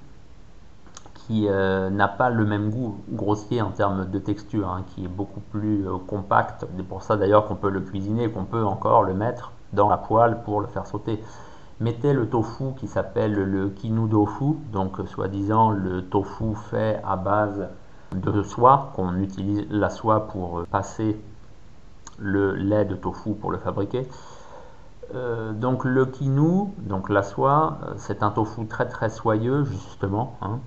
qui 1.13 1.47
euh, 1.47 1.89
n'a 1.89 2.07
pas 2.07 2.29
le 2.29 2.45
même 2.45 2.71
goût 2.71 2.97
grossier 3.09 3.61
en 3.61 3.71
termes 3.71 4.09
de 4.09 4.19
texture, 4.19 4.69
hein, 4.69 4.83
qui 4.87 5.05
est 5.05 5.09
beaucoup 5.09 5.41
plus 5.51 5.85
compact, 6.07 6.65
c'est 6.75 6.83
pour 6.83 7.03
ça 7.03 7.17
d'ailleurs 7.17 7.47
qu'on 7.47 7.55
peut 7.55 7.69
le 7.69 7.81
cuisiner, 7.81 8.29
qu'on 8.29 8.45
peut 8.45 8.63
encore 8.63 9.03
le 9.03 9.13
mettre 9.13 9.51
dans 9.73 9.89
la 9.89 9.97
poêle 9.97 10.39
pour 10.43 10.61
le 10.61 10.67
faire 10.67 10.87
sauter. 10.87 11.21
Mettez 11.79 12.13
le 12.13 12.29
tofu 12.29 12.75
qui 12.77 12.87
s'appelle 12.87 13.33
le 13.33 13.69
kinu 13.69 14.07
tofu, 14.09 14.55
donc 14.71 14.97
soi-disant 15.07 15.71
le 15.71 16.03
tofu 16.03 16.53
fait 16.69 17.01
à 17.03 17.15
base 17.15 17.67
de 18.13 18.43
soie, 18.43 18.91
qu'on 18.95 19.17
utilise 19.17 19.65
la 19.69 19.89
soie 19.89 20.27
pour 20.27 20.63
passer 20.69 21.19
le 22.19 22.53
lait 22.55 22.85
de 22.85 22.95
tofu 22.95 23.33
pour 23.33 23.51
le 23.51 23.57
fabriquer. 23.57 24.07
Euh, 25.13 25.51
donc 25.51 25.83
le 25.83 26.05
kinu, 26.05 26.67
donc 26.77 27.09
la 27.09 27.23
soie, 27.23 27.77
euh, 27.83 27.93
c'est 27.97 28.23
un 28.23 28.31
tofu 28.31 28.65
très 28.67 28.87
très 28.87 29.09
soyeux 29.09 29.65
justement, 29.65 30.37
hein, 30.41 30.59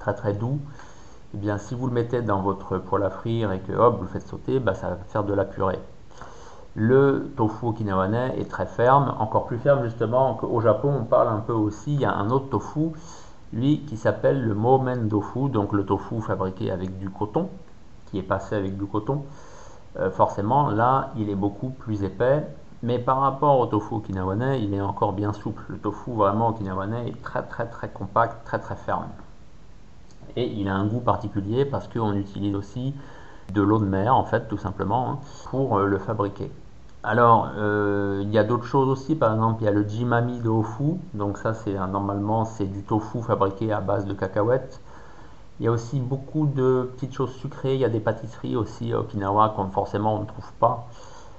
très 0.00 0.14
très 0.14 0.32
doux. 0.32 0.58
Et 1.34 1.36
eh 1.36 1.38
bien 1.38 1.58
si 1.58 1.74
vous 1.74 1.86
le 1.86 1.92
mettez 1.92 2.22
dans 2.22 2.40
votre 2.40 2.78
poêle 2.78 3.04
à 3.04 3.10
frire 3.10 3.52
et 3.52 3.60
que 3.60 3.72
hop 3.72 3.96
vous 3.98 4.02
le 4.02 4.08
faites 4.08 4.26
sauter, 4.26 4.58
bah, 4.58 4.74
ça 4.74 4.88
va 4.90 4.96
faire 4.96 5.24
de 5.24 5.34
la 5.34 5.44
purée. 5.44 5.78
Le 6.74 7.30
tofu 7.36 7.66
okinawanais 7.66 8.38
est 8.38 8.50
très 8.50 8.66
ferme, 8.66 9.14
encore 9.18 9.46
plus 9.46 9.58
ferme 9.58 9.84
justement 9.84 10.34
qu'au 10.34 10.60
Japon 10.60 10.92
on 11.00 11.04
parle 11.04 11.28
un 11.28 11.40
peu 11.40 11.52
aussi, 11.52 11.94
il 11.94 12.00
y 12.00 12.04
a 12.04 12.12
un 12.12 12.30
autre 12.30 12.48
tofu, 12.48 12.90
lui 13.52 13.80
qui 13.80 13.96
s'appelle 13.96 14.42
le 14.42 14.54
momen 14.54 15.08
tofu, 15.08 15.48
donc 15.48 15.72
le 15.72 15.84
tofu 15.84 16.20
fabriqué 16.20 16.70
avec 16.70 16.98
du 16.98 17.10
coton, 17.10 17.48
qui 18.06 18.18
est 18.18 18.22
passé 18.22 18.54
avec 18.54 18.76
du 18.76 18.86
coton. 18.86 19.24
Euh, 19.98 20.10
forcément 20.10 20.70
là 20.70 21.12
il 21.16 21.30
est 21.30 21.34
beaucoup 21.34 21.70
plus 21.70 22.02
épais, 22.02 22.46
Mais 22.82 22.98
par 22.98 23.20
rapport 23.20 23.58
au 23.58 23.66
tofu 23.66 23.94
okinawanais, 23.94 24.62
il 24.62 24.74
est 24.74 24.80
encore 24.80 25.14
bien 25.14 25.32
souple. 25.32 25.62
Le 25.68 25.78
tofu 25.78 26.12
vraiment 26.12 26.48
okinawanais 26.48 27.08
est 27.08 27.22
très 27.22 27.42
très 27.42 27.66
très 27.66 27.88
compact, 27.88 28.44
très 28.44 28.58
très 28.58 28.76
ferme. 28.76 29.08
Et 30.36 30.46
il 30.46 30.68
a 30.68 30.74
un 30.74 30.86
goût 30.86 31.00
particulier 31.00 31.64
parce 31.64 31.88
qu'on 31.88 32.12
utilise 32.14 32.54
aussi 32.54 32.94
de 33.52 33.62
l'eau 33.62 33.78
de 33.78 33.86
mer, 33.86 34.14
en 34.14 34.24
fait, 34.24 34.48
tout 34.48 34.58
simplement, 34.58 35.10
hein, 35.10 35.18
pour 35.50 35.78
euh, 35.78 35.86
le 35.86 35.98
fabriquer. 35.98 36.50
Alors, 37.08 37.50
euh, 37.56 38.20
il 38.24 38.32
y 38.32 38.38
a 38.38 38.42
d'autres 38.42 38.64
choses 38.64 38.88
aussi, 38.88 39.14
par 39.14 39.32
exemple, 39.32 39.62
il 39.62 39.66
y 39.66 39.68
a 39.68 39.70
le 39.70 39.86
jimami 39.86 40.40
tofu, 40.42 40.94
donc 41.14 41.38
ça, 41.38 41.54
c'est 41.54 41.74
normalement, 41.74 42.44
c'est 42.44 42.64
du 42.66 42.82
tofu 42.82 43.22
fabriqué 43.22 43.70
à 43.72 43.80
base 43.80 44.06
de 44.06 44.12
cacahuètes. 44.12 44.80
Il 45.60 45.66
y 45.66 45.68
a 45.68 45.70
aussi 45.70 46.00
beaucoup 46.00 46.46
de 46.46 46.90
petites 46.94 47.12
choses 47.14 47.30
sucrées, 47.30 47.74
il 47.74 47.80
y 47.80 47.84
a 47.84 47.88
des 47.88 48.00
pâtisseries 48.00 48.56
aussi 48.56 48.92
à 48.92 48.98
Okinawa 48.98 49.50
qu'on 49.50 49.68
forcément 49.70 50.16
on 50.16 50.22
ne 50.22 50.26
trouve 50.26 50.52
pas 50.54 50.88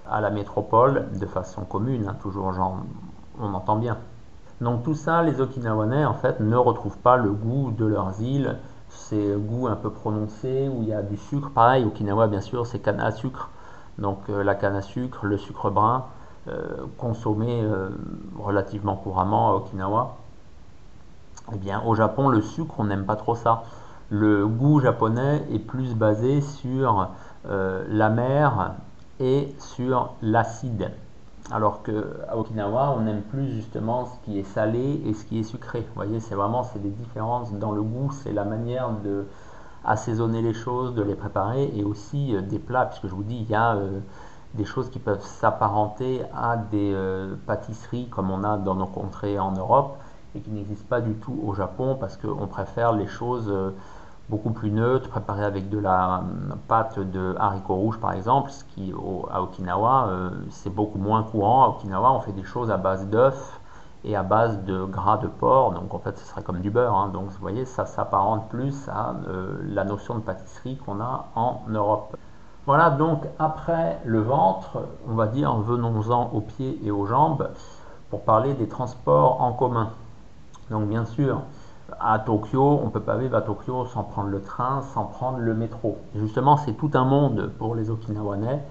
à 0.10 0.22
la 0.22 0.30
métropole 0.30 1.08
de 1.20 1.26
façon 1.26 1.66
commune, 1.66 2.08
hein, 2.08 2.16
toujours 2.22 2.54
genre, 2.54 2.78
on 3.38 3.54
entend 3.54 3.76
bien. 3.76 3.98
Donc 4.62 4.84
tout 4.84 4.96
ça, 4.96 5.22
les 5.22 5.42
Okinawanais 5.42 6.06
en 6.06 6.14
fait 6.14 6.40
ne 6.40 6.56
retrouvent 6.56 6.98
pas 7.00 7.18
le 7.18 7.32
goût 7.32 7.72
de 7.72 7.86
leurs 7.86 8.22
îles, 8.22 8.58
ces 8.88 9.36
goûts 9.36 9.68
un 9.68 9.76
peu 9.76 9.90
prononcés 9.90 10.70
où 10.74 10.82
il 10.84 10.88
y 10.88 10.94
a 10.94 11.02
du 11.02 11.18
sucre. 11.18 11.50
Pareil, 11.50 11.84
Okinawa 11.84 12.28
bien 12.28 12.42
sûr, 12.42 12.66
c'est 12.66 12.80
canne 12.80 13.02
à 13.02 13.12
sucre, 13.12 13.50
donc 13.98 14.20
euh, 14.30 14.44
la 14.44 14.56
canne 14.56 14.76
à 14.76 14.82
sucre, 14.82 15.26
le 15.26 15.38
sucre 15.38 15.70
brun, 15.70 16.06
euh, 16.48 16.86
consommé 16.98 17.62
euh, 17.64 17.90
relativement 18.38 18.96
couramment 18.96 19.52
à 19.52 19.54
Okinawa. 19.56 20.18
Eh 21.54 21.58
bien, 21.58 21.82
au 21.86 21.96
Japon, 21.96 22.30
le 22.30 22.42
sucre, 22.42 22.76
on 22.78 22.86
n'aime 22.86 23.06
pas 23.06 23.16
trop 23.16 23.36
ça. 23.36 23.64
Le 24.10 24.48
goût 24.48 24.80
japonais 24.80 25.46
est 25.52 25.60
plus 25.60 25.96
basé 25.96 26.42
sur 26.42 27.10
la 27.46 28.10
mer 28.10 28.74
et 29.22 29.54
sur 29.58 30.14
l'acide. 30.22 30.92
Alors 31.52 31.84
qu'à 31.84 32.36
Okinawa, 32.36 32.96
on 32.98 33.08
aime 33.08 33.22
plus 33.22 33.48
justement 33.52 34.06
ce 34.06 34.26
qui 34.26 34.40
est 34.40 34.44
salé 34.44 35.02
et 35.06 35.14
ce 35.14 35.24
qui 35.24 35.40
est 35.40 35.44
sucré. 35.44 35.80
Vous 35.80 35.96
voyez, 35.96 36.20
c'est 36.20 36.36
vraiment 36.36 36.70
des 36.76 36.90
différences 36.90 37.54
dans 37.54 37.72
le 37.72 37.82
goût, 37.82 38.12
c'est 38.12 38.34
la 38.34 38.44
manière 38.44 38.90
de 39.04 39.26
assaisonner 39.86 40.42
les 40.42 40.54
choses, 40.54 40.94
de 40.94 41.02
les 41.02 41.16
préparer 41.16 41.72
et 41.76 41.84
aussi 41.84 42.36
euh, 42.36 42.42
des 42.42 42.60
plats, 42.60 42.86
puisque 42.86 43.08
je 43.08 43.16
vous 43.16 43.24
dis, 43.24 43.38
il 43.38 43.50
y 43.50 43.56
a 43.56 43.76
euh, 43.76 44.00
des 44.54 44.66
choses 44.66 44.90
qui 44.90 45.00
peuvent 45.00 45.24
s'apparenter 45.24 46.24
à 46.36 46.58
des 46.58 46.92
euh, 46.94 47.36
pâtisseries 47.46 48.08
comme 48.10 48.30
on 48.32 48.44
a 48.44 48.58
dans 48.58 48.76
nos 48.76 48.86
contrées 48.86 49.40
en 49.40 49.52
Europe 49.52 49.98
et 50.36 50.42
qui 50.42 50.50
n'existent 50.52 50.88
pas 50.90 51.02
du 51.02 51.14
tout 51.16 51.40
au 51.46 51.54
Japon 51.54 51.98
parce 52.00 52.18
qu'on 52.18 52.48
préfère 52.48 52.92
les 52.92 53.08
choses 53.08 53.52
beaucoup 54.30 54.52
plus 54.52 54.72
neutre, 54.72 55.10
préparé 55.10 55.46
avec 55.46 55.70
de 55.70 55.80
la 55.80 56.22
pâte 56.68 57.00
de 57.00 57.36
haricots 57.40 57.76
rouges 57.76 58.00
par 58.00 58.12
exemple, 58.14 58.52
ce 58.52 58.64
qui 58.66 58.94
à 59.32 59.42
Okinawa 59.42 60.10
c'est 60.50 60.74
beaucoup 60.74 61.00
moins 61.00 61.24
courant. 61.24 61.64
À 61.64 61.68
Okinawa 61.70 62.12
on 62.12 62.20
fait 62.20 62.34
des 62.34 62.44
choses 62.44 62.70
à 62.70 62.78
base 62.78 63.08
d'œufs 63.08 63.57
et 64.08 64.16
à 64.16 64.24
base 64.24 64.64
de 64.64 64.86
gras 64.86 65.18
de 65.18 65.28
porc, 65.28 65.74
donc 65.74 65.94
en 65.94 66.00
fait 66.00 66.18
ce 66.18 66.26
serait 66.26 66.42
comme 66.42 66.62
du 66.62 66.72
beurre. 66.72 66.96
Hein. 66.96 67.10
Donc 67.14 67.26
vous 67.26 67.40
voyez 67.42 67.66
ça 67.66 67.86
s'apparente 67.86 68.48
plus 68.48 68.88
à 68.88 69.16
euh, 69.28 69.58
la 69.68 69.84
notion 69.84 70.16
de 70.16 70.22
pâtisserie 70.22 70.78
qu'on 70.78 71.02
a 71.02 71.26
en 71.36 71.62
Europe. 71.68 72.16
Voilà 72.66 72.90
donc 72.90 73.26
après 73.38 74.00
le 74.06 74.22
ventre, 74.22 74.80
on 75.10 75.16
va 75.16 75.28
dire 75.28 75.54
venons-en 75.58 76.30
aux 76.34 76.42
pieds 76.42 76.80
et 76.86 76.90
aux 76.90 77.06
jambes 77.06 77.50
pour 78.10 78.22
parler 78.22 78.54
des 78.54 78.70
transports 78.70 79.42
en 79.42 79.52
commun. 79.52 79.90
Donc 80.72 80.88
bien 80.88 81.04
sûr, 81.06 81.42
à 82.00 82.20
Tokyo, 82.20 82.80
on 82.82 82.86
ne 82.86 82.92
peut 82.92 83.02
pas 83.02 83.18
vivre 83.18 83.36
à 83.36 83.42
Tokyo 83.42 83.86
sans 83.86 84.04
prendre 84.04 84.30
le 84.30 84.42
train, 84.42 84.82
sans 84.94 85.04
prendre 85.04 85.40
le 85.40 85.54
métro. 85.54 85.98
justement, 86.16 86.56
c'est 86.58 86.74
tout 86.74 86.92
un 86.94 87.06
monde 87.06 87.52
pour 87.58 87.76
les 87.76 87.90
Okinawanais, 87.90 88.62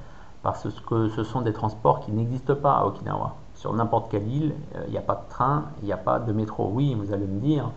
parce 0.43 0.69
que 0.87 1.09
ce 1.09 1.25
sont 1.25 1.43
des 1.43 1.53
transports 1.53 2.01
qui 2.01 2.13
n'existent 2.13 2.55
pas 2.55 2.75
à 2.75 2.87
Okinawa. 2.87 3.35
Sur 3.57 3.73
n'importe 3.73 4.11
quelle 4.11 4.29
île, 4.29 4.55
euh, 4.77 4.85
il 4.87 4.93
n'y 4.93 4.99
a 4.99 5.03
pas 5.03 5.15
de 5.15 5.29
train, 5.31 5.65
il 5.81 5.87
n'y 5.87 5.93
a 5.93 5.97
pas 5.97 6.19
de 6.19 6.33
métro. 6.33 6.71
Oui, 6.73 6.95
vous 6.95 7.13
allez 7.13 7.27
me 7.27 7.41
dire, 7.41 7.71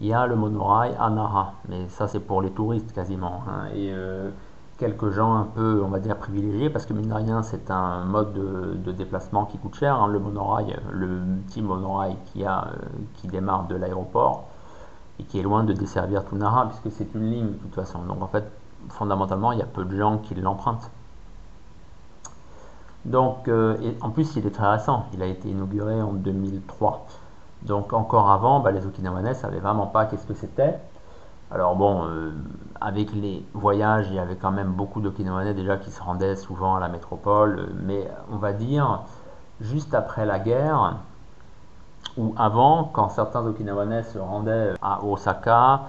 il 0.00 0.06
y 0.06 0.14
a 0.14 0.26
le 0.26 0.34
monorail 0.34 0.94
à 0.98 1.10
Nara, 1.10 1.52
mais 1.68 1.88
ça 1.90 2.08
c'est 2.08 2.20
pour 2.20 2.40
les 2.40 2.50
touristes 2.50 2.92
quasiment. 2.92 3.42
Hein. 3.46 3.66
et 3.74 3.92
euh, 3.92 4.30
quelques 4.78 5.10
gens 5.10 5.34
un 5.34 5.44
peu, 5.44 5.82
on 5.84 5.88
va 5.88 5.98
dire, 5.98 6.16
privilégiés, 6.16 6.70
parce 6.70 6.86
que 6.86 6.94
mine 6.94 7.14
c'est 7.42 7.70
un 7.70 8.04
mode 8.06 8.32
de, 8.32 8.92
déplacement 8.92 9.44
qui 9.44 9.58
coûte 9.58 9.74
cher. 9.74 9.94
Hein. 9.94 10.08
le 10.08 10.18
monorail, 10.18 10.74
le 10.90 11.20
petit 11.46 11.60
monorail 11.60 12.16
qui, 12.26 12.46
euh, 12.46 12.50
qui 13.16 13.28
démarre 13.28 13.66
de 13.66 13.76
l'aéroport, 13.76 14.48
et 15.18 15.24
qui 15.24 15.38
est 15.38 15.42
loin 15.42 15.64
de 15.64 15.74
desservir 15.74 16.24
tout 16.24 16.36
Nara, 16.36 16.66
puisque 16.66 16.96
c'est 16.96 17.14
une 17.14 17.30
ligne 17.30 17.48
de 17.48 17.58
toute 17.58 17.74
façon. 17.74 17.98
Donc 18.04 18.22
en 18.22 18.26
fait, 18.26 18.50
fondamentalement, 18.88 19.52
il 19.52 19.58
y 19.58 19.62
a 19.62 19.66
peu 19.66 19.84
de 19.84 19.94
gens 19.94 20.16
qui 20.16 20.34
l'empruntent. 20.34 20.90
Donc, 23.04 23.48
euh, 23.48 23.76
en 24.00 24.10
plus, 24.10 24.36
il 24.36 24.46
est 24.46 24.50
très 24.50 24.70
récent. 24.70 25.06
Il 25.14 25.22
a 25.22 25.26
été 25.26 25.48
inauguré 25.48 26.00
en 26.02 26.12
2003. 26.12 27.06
Donc, 27.62 27.92
encore 27.92 28.30
avant, 28.30 28.60
bah, 28.60 28.70
les 28.70 28.86
Okinawanais 28.86 29.30
ne 29.30 29.34
savaient 29.34 29.60
vraiment 29.60 29.86
pas 29.86 30.06
qu'est-ce 30.06 30.26
que 30.26 30.34
c'était. 30.34 30.78
Alors, 31.50 31.76
bon, 31.76 32.04
euh, 32.04 32.32
avec 32.80 33.12
les 33.12 33.44
voyages, 33.54 34.06
il 34.08 34.14
y 34.14 34.18
avait 34.18 34.36
quand 34.36 34.52
même 34.52 34.72
beaucoup 34.72 35.00
d'Okinawanais 35.00 35.54
déjà 35.54 35.76
qui 35.76 35.90
se 35.90 36.02
rendaient 36.02 36.36
souvent 36.36 36.76
à 36.76 36.80
la 36.80 36.88
métropole. 36.88 37.70
Mais 37.82 38.08
on 38.30 38.36
va 38.36 38.52
dire, 38.52 39.02
juste 39.60 39.94
après 39.94 40.26
la 40.26 40.38
guerre, 40.38 40.96
ou 42.16 42.34
avant, 42.36 42.84
quand 42.92 43.08
certains 43.08 43.44
Okinawanais 43.46 44.02
se 44.04 44.18
rendaient 44.18 44.74
à 44.82 45.02
Osaka, 45.04 45.82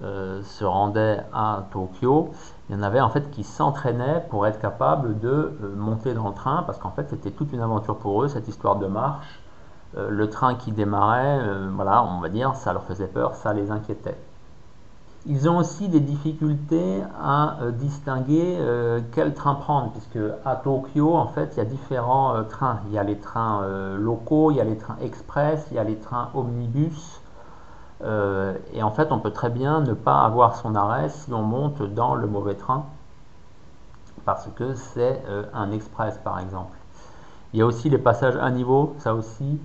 euh, 0.00 0.44
se 0.44 0.64
rendaient 0.64 1.24
à 1.32 1.64
Tokyo, 1.72 2.30
il 2.68 2.76
y 2.76 2.78
en 2.78 2.84
avait 2.84 3.00
en 3.00 3.10
fait 3.10 3.32
qui 3.32 3.42
s'entraînaient 3.42 4.24
pour 4.30 4.46
être 4.46 4.60
capables 4.60 5.18
de 5.18 5.28
euh, 5.28 5.74
monter 5.76 6.14
dans 6.14 6.28
le 6.28 6.34
train, 6.34 6.62
parce 6.62 6.78
qu'en 6.78 6.92
fait 6.92 7.08
c'était 7.10 7.32
toute 7.32 7.52
une 7.52 7.60
aventure 7.60 7.96
pour 7.96 8.22
eux, 8.22 8.28
cette 8.28 8.46
histoire 8.46 8.76
de 8.76 8.86
marche. 8.86 9.40
Euh, 9.96 10.08
le 10.08 10.30
train 10.30 10.54
qui 10.54 10.70
démarrait, 10.70 11.40
voilà, 11.74 12.04
on 12.04 12.20
va 12.20 12.28
dire, 12.28 12.54
ça 12.54 12.72
leur 12.72 12.84
faisait 12.84 13.08
peur, 13.08 13.34
ça 13.34 13.52
les 13.52 13.72
inquiétait. 13.72 14.16
Ils 15.26 15.48
ont 15.48 15.58
aussi 15.58 15.88
des 15.88 15.98
difficultés 15.98 17.02
à 17.20 17.56
distinguer 17.72 18.56
quel 19.12 19.34
train 19.34 19.56
prendre, 19.56 19.90
puisque 19.90 20.24
à 20.44 20.54
Tokyo, 20.54 21.16
en 21.16 21.26
fait, 21.26 21.54
il 21.54 21.58
y 21.58 21.60
a 21.60 21.64
différents 21.64 22.44
trains. 22.44 22.78
Il 22.86 22.92
y 22.92 22.98
a 22.98 23.02
les 23.02 23.18
trains 23.18 23.62
locaux, 23.98 24.52
il 24.52 24.58
y 24.58 24.60
a 24.60 24.64
les 24.64 24.78
trains 24.78 24.96
express, 25.02 25.66
il 25.70 25.76
y 25.76 25.80
a 25.80 25.84
les 25.84 25.96
trains 25.96 26.30
omnibus. 26.34 27.20
Et 28.02 28.82
en 28.82 28.90
fait, 28.90 29.10
on 29.10 29.18
peut 29.18 29.32
très 29.32 29.50
bien 29.50 29.80
ne 29.80 29.92
pas 29.92 30.22
avoir 30.22 30.56
son 30.56 30.74
arrêt 30.74 31.08
si 31.08 31.32
on 31.32 31.42
monte 31.42 31.82
dans 31.82 32.14
le 32.14 32.26
mauvais 32.26 32.54
train, 32.54 32.86
parce 34.24 34.48
que 34.54 34.74
c'est 34.74 35.22
un 35.52 35.72
express, 35.72 36.18
par 36.22 36.38
exemple. 36.38 36.76
Il 37.52 37.58
y 37.58 37.62
a 37.62 37.66
aussi 37.66 37.90
les 37.90 37.98
passages 37.98 38.36
à 38.36 38.50
niveau, 38.50 38.94
ça 38.98 39.14
aussi, 39.14 39.58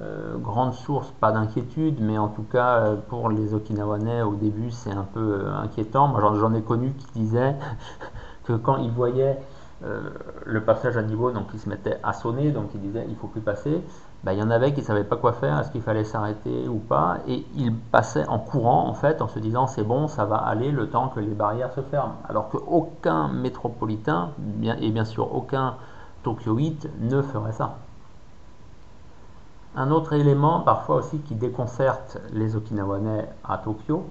euh, 0.00 0.36
grande 0.38 0.74
source, 0.74 1.12
pas 1.20 1.30
d'inquiétude, 1.30 2.00
mais 2.00 2.18
en 2.18 2.26
tout 2.26 2.42
cas 2.42 2.78
euh, 2.78 2.96
pour 2.96 3.28
les 3.30 3.54
Okinawanais 3.54 4.22
au 4.22 4.34
début 4.34 4.72
c'est 4.72 4.90
un 4.90 5.04
peu 5.04 5.20
euh, 5.20 5.54
inquiétant. 5.54 6.08
Moi 6.08 6.20
j'en 6.20 6.52
ai 6.52 6.62
connu 6.62 6.94
qui 6.94 7.20
disaient 7.20 7.54
que 8.44 8.54
quand 8.54 8.78
ils 8.78 8.90
voyaient 8.90 9.38
le 10.46 10.62
passage 10.62 10.96
à 10.96 11.02
niveau, 11.02 11.30
donc 11.30 11.48
ils 11.52 11.60
se 11.60 11.68
mettaient 11.68 11.98
à 12.02 12.14
sonner, 12.14 12.52
donc 12.52 12.70
ils 12.74 12.80
disaient 12.80 13.04
il 13.06 13.16
faut 13.16 13.26
plus 13.26 13.42
passer. 13.42 13.82
Ben, 14.24 14.32
il 14.32 14.38
y 14.38 14.42
en 14.42 14.50
avait 14.50 14.72
qui 14.72 14.80
ne 14.80 14.86
savaient 14.86 15.04
pas 15.04 15.16
quoi 15.16 15.34
faire, 15.34 15.60
est-ce 15.60 15.70
qu'il 15.70 15.82
fallait 15.82 16.04
s'arrêter 16.04 16.66
ou 16.66 16.78
pas, 16.78 17.18
et 17.28 17.44
ils 17.56 17.74
passaient 17.74 18.26
en 18.26 18.38
courant 18.38 18.88
en 18.88 18.94
fait 18.94 19.20
en 19.20 19.28
se 19.28 19.38
disant 19.38 19.66
c'est 19.66 19.82
bon, 19.82 20.08
ça 20.08 20.24
va 20.24 20.36
aller 20.36 20.70
le 20.70 20.88
temps 20.88 21.08
que 21.08 21.20
les 21.20 21.34
barrières 21.34 21.72
se 21.72 21.82
ferment. 21.82 22.14
Alors 22.26 22.48
qu'aucun 22.48 23.28
métropolitain, 23.28 24.30
et 24.80 24.90
bien 24.90 25.04
sûr 25.04 25.34
aucun 25.34 25.74
Tokyoïte 26.22 26.88
ne 27.00 27.20
ferait 27.20 27.52
ça. 27.52 27.76
Un 29.76 29.90
autre 29.90 30.14
élément 30.14 30.60
parfois 30.60 30.96
aussi 30.96 31.18
qui 31.18 31.34
déconcerte 31.34 32.18
les 32.32 32.56
Okinawanais 32.56 33.28
à 33.46 33.58
Tokyo, 33.58 34.04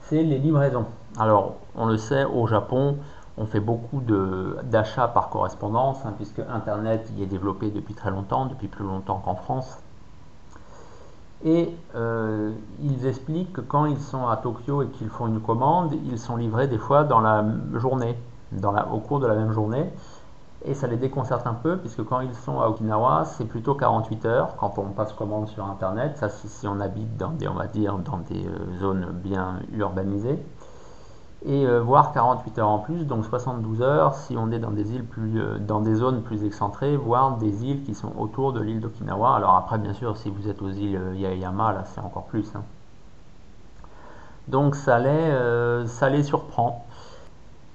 c'est 0.00 0.22
les 0.24 0.38
livraisons. 0.38 0.86
Alors, 1.18 1.54
on 1.76 1.86
le 1.86 1.96
sait, 1.96 2.24
au 2.24 2.46
Japon, 2.46 2.96
on 3.36 3.46
fait 3.46 3.60
beaucoup 3.60 4.00
d'achats 4.00 5.08
par 5.08 5.28
correspondance, 5.28 6.04
hein, 6.04 6.12
puisque 6.16 6.38
Internet 6.38 7.10
y 7.16 7.22
est 7.22 7.26
développé 7.26 7.70
depuis 7.70 7.94
très 7.94 8.10
longtemps, 8.10 8.46
depuis 8.46 8.68
plus 8.68 8.84
longtemps 8.84 9.20
qu'en 9.24 9.34
France. 9.34 9.78
Et 11.44 11.74
euh, 11.94 12.52
ils 12.80 13.06
expliquent 13.06 13.52
que 13.52 13.60
quand 13.60 13.86
ils 13.86 14.00
sont 14.00 14.28
à 14.28 14.36
Tokyo 14.36 14.82
et 14.82 14.88
qu'ils 14.88 15.08
font 15.10 15.26
une 15.26 15.40
commande, 15.40 15.94
ils 16.06 16.18
sont 16.18 16.36
livrés 16.36 16.68
des 16.68 16.78
fois 16.78 17.04
dans 17.04 17.20
la 17.20 17.44
journée, 17.74 18.16
au 18.90 18.98
cours 19.00 19.20
de 19.20 19.26
la 19.26 19.34
même 19.34 19.52
journée 19.52 19.90
et 20.64 20.74
ça 20.74 20.86
les 20.86 20.96
déconcerte 20.96 21.46
un 21.46 21.54
peu 21.54 21.76
puisque 21.76 22.04
quand 22.04 22.20
ils 22.20 22.34
sont 22.34 22.60
à 22.60 22.68
Okinawa 22.68 23.24
c'est 23.24 23.44
plutôt 23.44 23.74
48 23.74 24.24
heures 24.24 24.56
quand 24.56 24.78
on 24.78 24.90
passe 24.90 25.12
commande 25.12 25.48
sur 25.48 25.64
internet 25.64 26.16
ça 26.16 26.28
si, 26.28 26.66
on 26.66 26.80
habite 26.80 27.16
dans 27.16 27.30
des 27.30 27.48
on 27.48 27.54
va 27.54 27.66
dire 27.66 27.98
dans 27.98 28.18
des 28.18 28.46
euh, 28.46 28.78
zones 28.80 29.06
bien 29.12 29.60
urbanisées 29.72 30.38
et 31.46 31.66
euh, 31.66 31.80
voire 31.80 32.12
48 32.12 32.58
heures 32.58 32.68
en 32.68 32.78
plus 32.78 33.04
donc 33.04 33.24
72 33.24 33.82
heures 33.82 34.14
si 34.14 34.36
on 34.36 34.50
est 34.50 34.58
dans 34.58 34.70
des 34.70 34.94
îles 34.94 35.04
plus 35.04 35.40
euh, 35.40 35.58
dans 35.58 35.80
des 35.80 35.94
zones 35.94 36.22
plus 36.22 36.44
excentrées 36.44 36.96
voire 36.96 37.36
des 37.36 37.64
îles 37.64 37.82
qui 37.82 37.94
sont 37.94 38.12
autour 38.18 38.52
de 38.52 38.60
l'île 38.60 38.80
d'Okinawa 38.80 39.36
alors 39.36 39.56
après 39.56 39.78
bien 39.78 39.92
sûr 39.92 40.16
si 40.16 40.30
vous 40.30 40.48
êtes 40.48 40.62
aux 40.62 40.70
îles 40.70 41.00
Yaeyama 41.14 41.72
là 41.72 41.84
c'est 41.84 42.00
encore 42.00 42.24
plus 42.24 42.50
hein. 42.54 42.62
donc 44.48 44.74
ça 44.74 44.98
les, 44.98 45.86
ça 45.86 46.08
les 46.08 46.22
surprend 46.22 46.86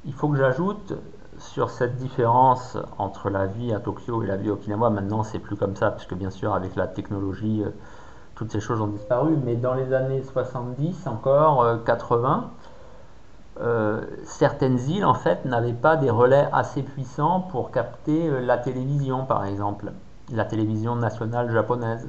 il 0.06 0.14
faut 0.14 0.30
que 0.30 0.38
j'ajoute 0.38 0.94
sur 1.40 1.70
cette 1.70 1.96
différence 1.96 2.78
entre 2.98 3.30
la 3.30 3.46
vie 3.46 3.74
à 3.74 3.80
Tokyo 3.80 4.24
et 4.24 4.28
la 4.28 4.38
vie 4.38 4.50
à 4.50 4.54
Okinawa. 4.54 4.90
Maintenant, 4.90 5.24
c'est 5.24 5.40
plus 5.40 5.56
comme 5.56 5.76
ça, 5.76 5.92
puisque 5.92 6.14
bien 6.14 6.30
sûr, 6.30 6.54
avec 6.54 6.76
la 6.76 6.88
technologie, 6.88 7.64
euh, 7.66 7.70
toutes 8.36 8.52
ces 8.52 8.60
choses 8.60 8.82
ont 8.82 8.88
disparu. 8.88 9.38
Mais 9.44 9.56
dans 9.56 9.74
les 9.74 9.94
années 9.94 10.24
70, 10.24 11.08
encore 11.08 11.84
80, 11.86 12.52
euh, 13.60 13.66
euh, 13.70 14.02
certaines 14.26 14.80
îles, 14.90 15.06
en 15.06 15.14
fait, 15.14 15.46
n'avaient 15.46 15.74
pas 15.74 15.98
des 15.98 16.10
relais 16.10 16.48
assez 16.54 16.82
puissants 16.84 17.42
pour 17.42 17.72
capter 17.72 18.30
la 18.42 18.58
télévision, 18.58 19.26
par 19.26 19.46
exemple, 19.46 19.92
la 20.32 20.46
télévision 20.46 20.96
nationale 20.96 21.52
japonaise. 21.52 22.08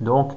Donc, 0.00 0.32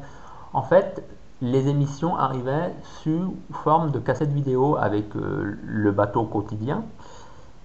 en 0.54 0.62
fait, 0.62 1.04
les 1.42 1.68
émissions 1.68 2.16
arrivaient 2.16 2.74
sous 3.04 3.36
forme 3.52 3.92
de 3.92 4.00
cassettes 4.00 4.32
vidéo 4.32 4.76
avec 4.78 5.06
le 5.14 5.92
bateau 5.92 6.24
quotidien. 6.24 6.84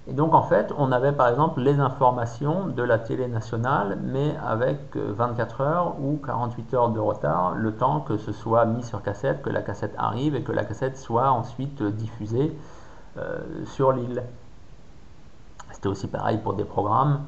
Et 0.09 0.13
donc 0.13 0.35
en 0.35 0.43
fait, 0.43 0.73
on 0.79 0.91
avait 0.91 1.13
par 1.13 1.29
exemple 1.29 1.61
les 1.61 1.79
informations 1.79 2.67
de 2.67 2.83
la 2.83 2.99
télé 2.99 3.29
nationale, 3.29 3.99
mais 4.03 4.35
avec 4.45 4.97
24 4.97 5.61
euh, 5.61 5.65
heures 5.65 6.01
ou 6.01 6.21
48 6.27 6.75
heures 6.75 6.89
de 6.91 6.99
retard, 6.99 7.55
le 7.55 7.73
temps 7.73 8.01
que 8.01 8.17
ce 8.17 8.33
soit 8.33 8.65
mis 8.65 8.83
sur 8.83 9.01
cassette, 9.03 9.43
que 9.43 9.51
la 9.51 9.63
cassette 9.63 9.95
arrive 9.97 10.35
et 10.35 10.43
que 10.43 10.51
la 10.51 10.65
cassette 10.65 10.99
soit 10.99 11.31
ensuite 11.31 11.83
diffusée 11.83 12.57
euh, 13.17 13.39
sur 13.67 13.93
l'île. 13.93 14.25
C'était 15.71 15.89
aussi 15.89 16.09
pareil 16.09 16.39
pour 16.39 16.55
des 16.55 16.65
programmes. 16.65 17.21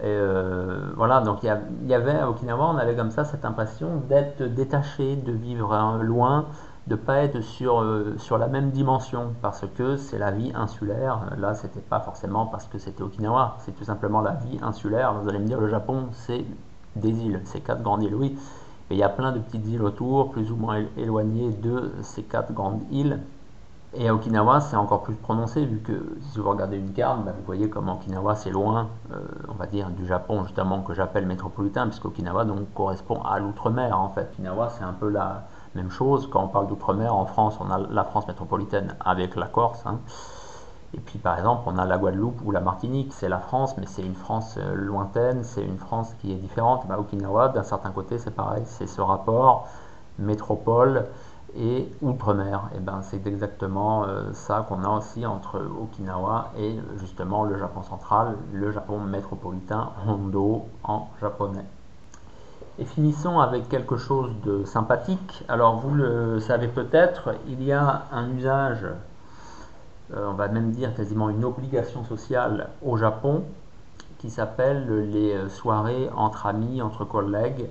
Et 0.00 0.04
euh, 0.06 0.92
voilà, 0.96 1.20
donc 1.20 1.42
il 1.42 1.88
y, 1.88 1.94
avait 1.94 2.18
à 2.18 2.28
Okinawa, 2.28 2.66
on 2.66 2.76
avait 2.78 2.96
comme 2.96 3.10
ça 3.10 3.24
cette 3.24 3.44
impression 3.44 3.96
d'être 4.08 4.42
détaché, 4.42 5.16
de 5.16 5.32
vivre 5.32 5.98
loin, 6.02 6.46
de 6.90 6.96
pas 6.96 7.18
être 7.18 7.40
sur, 7.40 7.80
euh, 7.80 8.16
sur 8.18 8.36
la 8.36 8.48
même 8.48 8.70
dimension 8.72 9.32
parce 9.40 9.64
que 9.76 9.96
c'est 9.96 10.18
la 10.18 10.32
vie 10.32 10.50
insulaire. 10.56 11.20
Là, 11.38 11.54
c'était 11.54 11.80
pas 11.80 12.00
forcément 12.00 12.46
parce 12.46 12.66
que 12.66 12.78
c'était 12.78 13.04
Okinawa, 13.04 13.58
c'est 13.60 13.70
tout 13.70 13.84
simplement 13.84 14.20
la 14.20 14.32
vie 14.32 14.58
insulaire. 14.60 15.14
Vous 15.14 15.28
allez 15.28 15.38
me 15.38 15.46
dire, 15.46 15.60
le 15.60 15.68
Japon, 15.68 16.08
c'est 16.12 16.44
des 16.96 17.10
îles, 17.24 17.40
c'est 17.44 17.60
quatre 17.60 17.82
grandes 17.82 18.02
îles, 18.02 18.16
oui. 18.16 18.36
Mais 18.90 18.96
il 18.96 18.98
y 18.98 19.04
a 19.04 19.08
plein 19.08 19.30
de 19.30 19.38
petites 19.38 19.68
îles 19.68 19.82
autour, 19.82 20.32
plus 20.32 20.50
ou 20.50 20.56
moins 20.56 20.82
éloignées 20.96 21.52
de 21.52 21.92
ces 22.02 22.24
quatre 22.24 22.52
grandes 22.52 22.80
îles. 22.90 23.20
Et 23.94 24.08
à 24.08 24.14
Okinawa, 24.14 24.60
c'est 24.60 24.76
encore 24.76 25.02
plus 25.02 25.14
prononcé, 25.14 25.64
vu 25.64 25.78
que 25.78 26.16
si 26.22 26.40
vous 26.40 26.50
regardez 26.50 26.76
une 26.76 26.92
carte, 26.92 27.24
bah, 27.24 27.32
vous 27.36 27.44
voyez 27.46 27.68
comme 27.68 27.88
Okinawa, 27.88 28.34
c'est 28.34 28.50
loin, 28.50 28.88
euh, 29.12 29.18
on 29.48 29.54
va 29.54 29.66
dire, 29.66 29.90
du 29.90 30.06
Japon, 30.06 30.42
justement, 30.42 30.80
que 30.80 30.92
j'appelle 30.94 31.26
métropolitain, 31.26 31.86
puisque 31.86 32.06
Okinawa 32.06 32.44
donc, 32.44 32.72
correspond 32.74 33.22
à 33.22 33.38
l'outre-mer, 33.38 33.96
en 33.96 34.08
fait. 34.08 34.28
Okinawa, 34.32 34.70
c'est 34.70 34.84
un 34.84 34.92
peu 34.92 35.08
la, 35.08 35.44
même 35.74 35.90
chose, 35.90 36.28
quand 36.30 36.42
on 36.42 36.48
parle 36.48 36.66
d'outre-mer, 36.66 37.14
en 37.14 37.26
France, 37.26 37.58
on 37.60 37.70
a 37.70 37.78
la 37.78 38.04
France 38.04 38.26
métropolitaine 38.26 38.96
avec 39.00 39.36
la 39.36 39.46
Corse. 39.46 39.82
Hein. 39.86 40.00
Et 40.92 40.98
puis 40.98 41.18
par 41.18 41.38
exemple, 41.38 41.62
on 41.66 41.78
a 41.78 41.84
la 41.84 41.98
Guadeloupe 41.98 42.40
ou 42.44 42.50
la 42.50 42.60
Martinique, 42.60 43.12
c'est 43.12 43.28
la 43.28 43.38
France, 43.38 43.76
mais 43.78 43.86
c'est 43.86 44.02
une 44.02 44.16
France 44.16 44.56
euh, 44.58 44.74
lointaine, 44.74 45.44
c'est 45.44 45.62
une 45.62 45.78
France 45.78 46.14
qui 46.20 46.32
est 46.32 46.36
différente. 46.36 46.86
Bah, 46.88 46.98
Okinawa, 46.98 47.50
d'un 47.50 47.62
certain 47.62 47.90
côté, 47.90 48.18
c'est 48.18 48.34
pareil, 48.34 48.64
c'est 48.66 48.88
ce 48.88 49.00
rapport 49.00 49.68
métropole 50.18 51.06
et 51.56 51.88
outre-mer. 52.02 52.70
Et 52.76 52.80
ben 52.80 53.02
c'est 53.02 53.26
exactement 53.26 54.04
euh, 54.04 54.32
ça 54.32 54.66
qu'on 54.68 54.84
a 54.84 54.88
aussi 54.88 55.26
entre 55.26 55.60
Okinawa 55.60 56.52
et 56.58 56.78
justement 56.96 57.44
le 57.44 57.58
Japon 57.58 57.82
central, 57.82 58.36
le 58.52 58.70
Japon 58.70 59.00
métropolitain, 59.00 59.90
Hondo 60.06 60.66
en 60.84 61.08
japonais. 61.20 61.64
Et 62.80 62.86
finissons 62.86 63.40
avec 63.40 63.68
quelque 63.68 63.98
chose 63.98 64.30
de 64.42 64.64
sympathique. 64.64 65.44
Alors 65.48 65.80
vous 65.80 65.94
le 65.94 66.40
savez 66.40 66.66
peut-être, 66.66 67.34
il 67.46 67.62
y 67.62 67.72
a 67.72 68.06
un 68.10 68.30
usage, 68.30 68.86
euh, 70.14 70.30
on 70.30 70.32
va 70.32 70.48
même 70.48 70.70
dire 70.70 70.94
quasiment 70.94 71.28
une 71.28 71.44
obligation 71.44 72.04
sociale 72.04 72.70
au 72.82 72.96
Japon, 72.96 73.44
qui 74.16 74.30
s'appelle 74.30 75.10
les 75.10 75.48
soirées 75.50 76.08
entre 76.16 76.46
amis, 76.46 76.80
entre 76.80 77.04
collègues, 77.04 77.68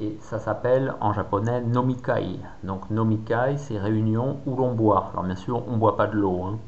et 0.00 0.16
ça 0.22 0.38
s'appelle 0.38 0.94
en 1.00 1.12
japonais 1.12 1.60
nomikai. 1.60 2.40
Donc 2.62 2.88
nomikai, 2.88 3.58
c'est 3.58 3.78
réunion 3.78 4.38
où 4.46 4.56
l'on 4.56 4.72
boit. 4.72 5.10
Alors 5.12 5.24
bien 5.24 5.36
sûr, 5.36 5.62
on 5.68 5.72
ne 5.72 5.76
boit 5.76 5.98
pas 5.98 6.06
de 6.06 6.16
l'eau, 6.16 6.42
hein, 6.44 6.58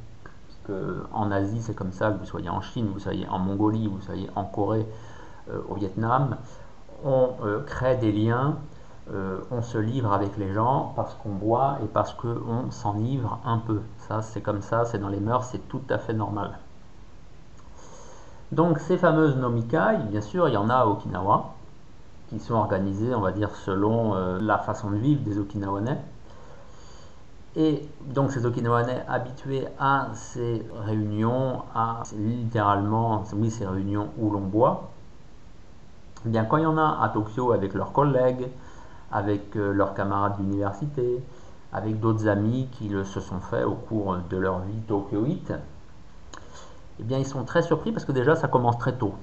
parce 0.67 0.79
en 1.15 1.31
Asie 1.31 1.63
c'est 1.63 1.75
comme 1.75 1.93
ça, 1.93 2.11
que 2.11 2.19
vous 2.19 2.27
soyez 2.27 2.51
en 2.51 2.61
Chine, 2.61 2.91
vous 2.93 3.01
soyez 3.01 3.27
en 3.29 3.39
Mongolie, 3.39 3.89
vous 3.89 4.03
soyez 4.03 4.29
en 4.37 4.45
Corée, 4.45 4.87
euh, 5.51 5.61
au 5.71 5.75
Vietnam, 5.75 6.37
on 7.05 7.31
euh, 7.45 7.63
crée 7.65 7.97
des 7.97 8.13
liens, 8.13 8.57
euh, 9.13 9.41
on 9.51 9.63
se 9.63 9.79
livre 9.79 10.13
avec 10.13 10.37
les 10.37 10.53
gens 10.53 10.93
parce 10.95 11.15
qu'on 11.15 11.31
boit 11.31 11.79
et 11.83 11.87
parce 11.87 12.15
qu'on 12.15 12.71
s'enivre 12.71 13.39
un 13.45 13.59
peu. 13.59 13.81
Ça, 13.99 14.23
c'est 14.23 14.41
comme 14.41 14.63
ça, 14.63 14.85
c'est 14.85 14.99
dans 14.99 15.09
les 15.09 15.21
mœurs, 15.21 15.45
c'est 15.51 15.69
tout 15.69 15.83
à 15.91 15.99
fait 15.99 16.13
normal. 16.13 16.59
Donc 18.53 18.79
ces 18.79 18.99
fameuses 18.99 19.37
nomikai, 19.37 19.99
bien 20.11 20.21
sûr, 20.21 20.49
il 20.49 20.55
y 20.55 20.57
en 20.57 20.69
a 20.69 20.75
à 20.75 20.87
Okinawa, 20.87 21.55
qui 22.29 22.41
sont 22.41 22.55
organisées, 22.55 23.15
on 23.15 23.21
va 23.21 23.33
dire, 23.33 23.55
selon 23.55 24.15
euh, 24.15 24.39
la 24.41 24.59
façon 24.59 24.91
de 24.91 24.97
vivre 24.97 25.23
des 25.23 25.39
Okinawanais. 25.39 25.99
Et 27.57 27.89
donc 28.07 28.31
ces 28.31 28.47
Okinawanais 28.47 29.05
habitués 29.09 29.67
à 29.79 30.09
ces 30.15 30.65
réunions, 30.85 31.63
à 31.75 32.03
littéralement, 32.17 33.25
oui, 33.35 33.51
ces 33.51 33.67
réunions 33.67 34.09
où 34.19 34.31
l'on 34.31 34.41
boit, 34.41 34.91
eh 36.27 36.29
bien, 36.29 36.45
quand 36.45 36.59
il 36.59 36.65
y 36.65 36.67
en 36.67 36.77
a 36.77 36.99
à 37.03 37.09
Tokyo 37.09 37.53
avec 37.53 37.75
leurs 37.75 37.93
collègues, 37.93 38.49
avec 39.11 39.57
euh, 39.57 39.73
leurs 39.73 39.95
camarades 39.95 40.37
d'université, 40.37 41.23
avec 41.73 41.99
d'autres 42.01 42.29
amis 42.29 42.69
qui 42.73 42.91
se 42.91 43.21
sont 43.21 43.41
faits 43.41 43.65
au 43.65 43.75
cours 43.75 44.17
de 44.29 44.37
leur 44.37 44.61
vie 44.61 44.81
tokyoïte, 44.89 45.53
eh 46.99 47.03
bien, 47.03 47.19
ils 47.19 47.27
sont 47.27 47.45
très 47.45 47.63
surpris 47.63 47.93
parce 47.93 48.05
que 48.05 48.13
déjà, 48.13 48.37
ça 48.37 48.49
commence 48.49 48.77
très 48.79 48.93
tôt. 48.93 49.15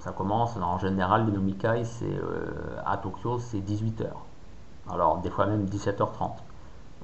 Ça 0.00 0.12
commence, 0.12 0.56
en 0.56 0.78
général, 0.78 1.26
les 1.26 1.32
nomikai, 1.32 1.84
c'est, 1.84 2.04
euh, 2.04 2.50
à 2.84 2.96
Tokyo, 2.96 3.38
c'est 3.38 3.58
18h. 3.60 4.08
Alors, 4.90 5.18
des 5.18 5.30
fois 5.30 5.46
même 5.46 5.64
17h30. 5.64 6.32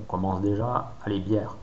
On 0.01 0.05
commence 0.05 0.41
déjà 0.41 0.93
à 1.05 1.09
les 1.09 1.21
bières. 1.21 1.57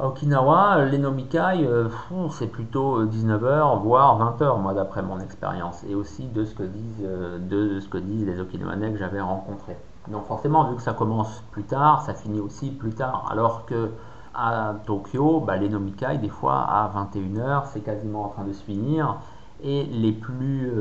Okinawa, 0.00 0.86
les 0.86 0.98
nomikai, 0.98 1.64
euh, 1.64 1.88
c'est 2.30 2.48
plutôt 2.48 3.04
19h, 3.06 3.44
euh, 3.44 3.76
voire 3.76 4.18
20h, 4.18 4.60
moi, 4.60 4.74
d'après 4.74 5.02
mon 5.02 5.20
expérience, 5.20 5.84
et 5.88 5.94
aussi 5.94 6.26
de 6.26 6.44
ce 6.44 6.52
que 6.52 6.64
disent, 6.64 7.04
euh, 7.04 7.38
de 7.38 7.78
ce 7.78 7.88
que 7.88 7.98
disent 7.98 8.26
les 8.26 8.40
Okinawanais 8.40 8.90
que 8.90 8.98
j'avais 8.98 9.20
rencontrés. 9.20 9.76
Donc 10.08 10.24
forcément, 10.24 10.64
vu 10.64 10.74
que 10.74 10.82
ça 10.82 10.94
commence 10.94 11.44
plus 11.52 11.62
tard, 11.62 12.02
ça 12.02 12.12
finit 12.12 12.40
aussi 12.40 12.72
plus 12.72 12.90
tard, 12.90 13.28
alors 13.30 13.66
que 13.66 13.92
à 14.34 14.74
Tokyo, 14.84 15.38
bah, 15.38 15.56
les 15.56 15.68
nomikai, 15.68 16.18
des 16.18 16.28
fois, 16.28 16.56
à 16.56 16.90
21h, 16.92 17.66
c'est 17.66 17.82
quasiment 17.82 18.24
en 18.24 18.28
train 18.30 18.44
de 18.44 18.52
se 18.52 18.64
finir, 18.64 19.18
et 19.62 19.84
les 19.84 20.10
plus 20.10 20.72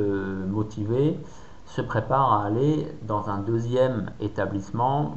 motivés 0.50 1.20
se 1.68 1.82
préparent 1.82 2.34
à 2.34 2.46
aller 2.46 2.88
dans 3.04 3.30
un 3.30 3.38
deuxième 3.38 4.10
établissement 4.20 5.14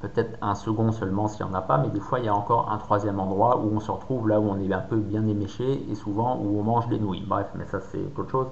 peut-être 0.00 0.38
un 0.42 0.54
second 0.54 0.92
seulement 0.92 1.28
s'il 1.28 1.44
n'y 1.44 1.52
en 1.52 1.54
a 1.54 1.62
pas, 1.62 1.78
mais 1.78 1.88
des 1.88 2.00
fois 2.00 2.18
il 2.20 2.26
y 2.26 2.28
a 2.28 2.34
encore 2.34 2.70
un 2.70 2.78
troisième 2.78 3.18
endroit 3.18 3.58
où 3.58 3.74
on 3.74 3.80
se 3.80 3.90
retrouve 3.90 4.28
là 4.28 4.40
où 4.40 4.48
on 4.48 4.58
est 4.58 4.72
un 4.72 4.80
peu 4.80 4.96
bien 4.96 5.26
éméché 5.26 5.84
et 5.90 5.94
souvent 5.94 6.36
où 6.36 6.58
on 6.58 6.62
mange 6.62 6.88
des 6.88 6.98
nouilles. 6.98 7.24
Bref, 7.26 7.48
mais 7.54 7.66
ça 7.66 7.80
c'est 7.80 8.04
autre 8.16 8.30
chose. 8.30 8.48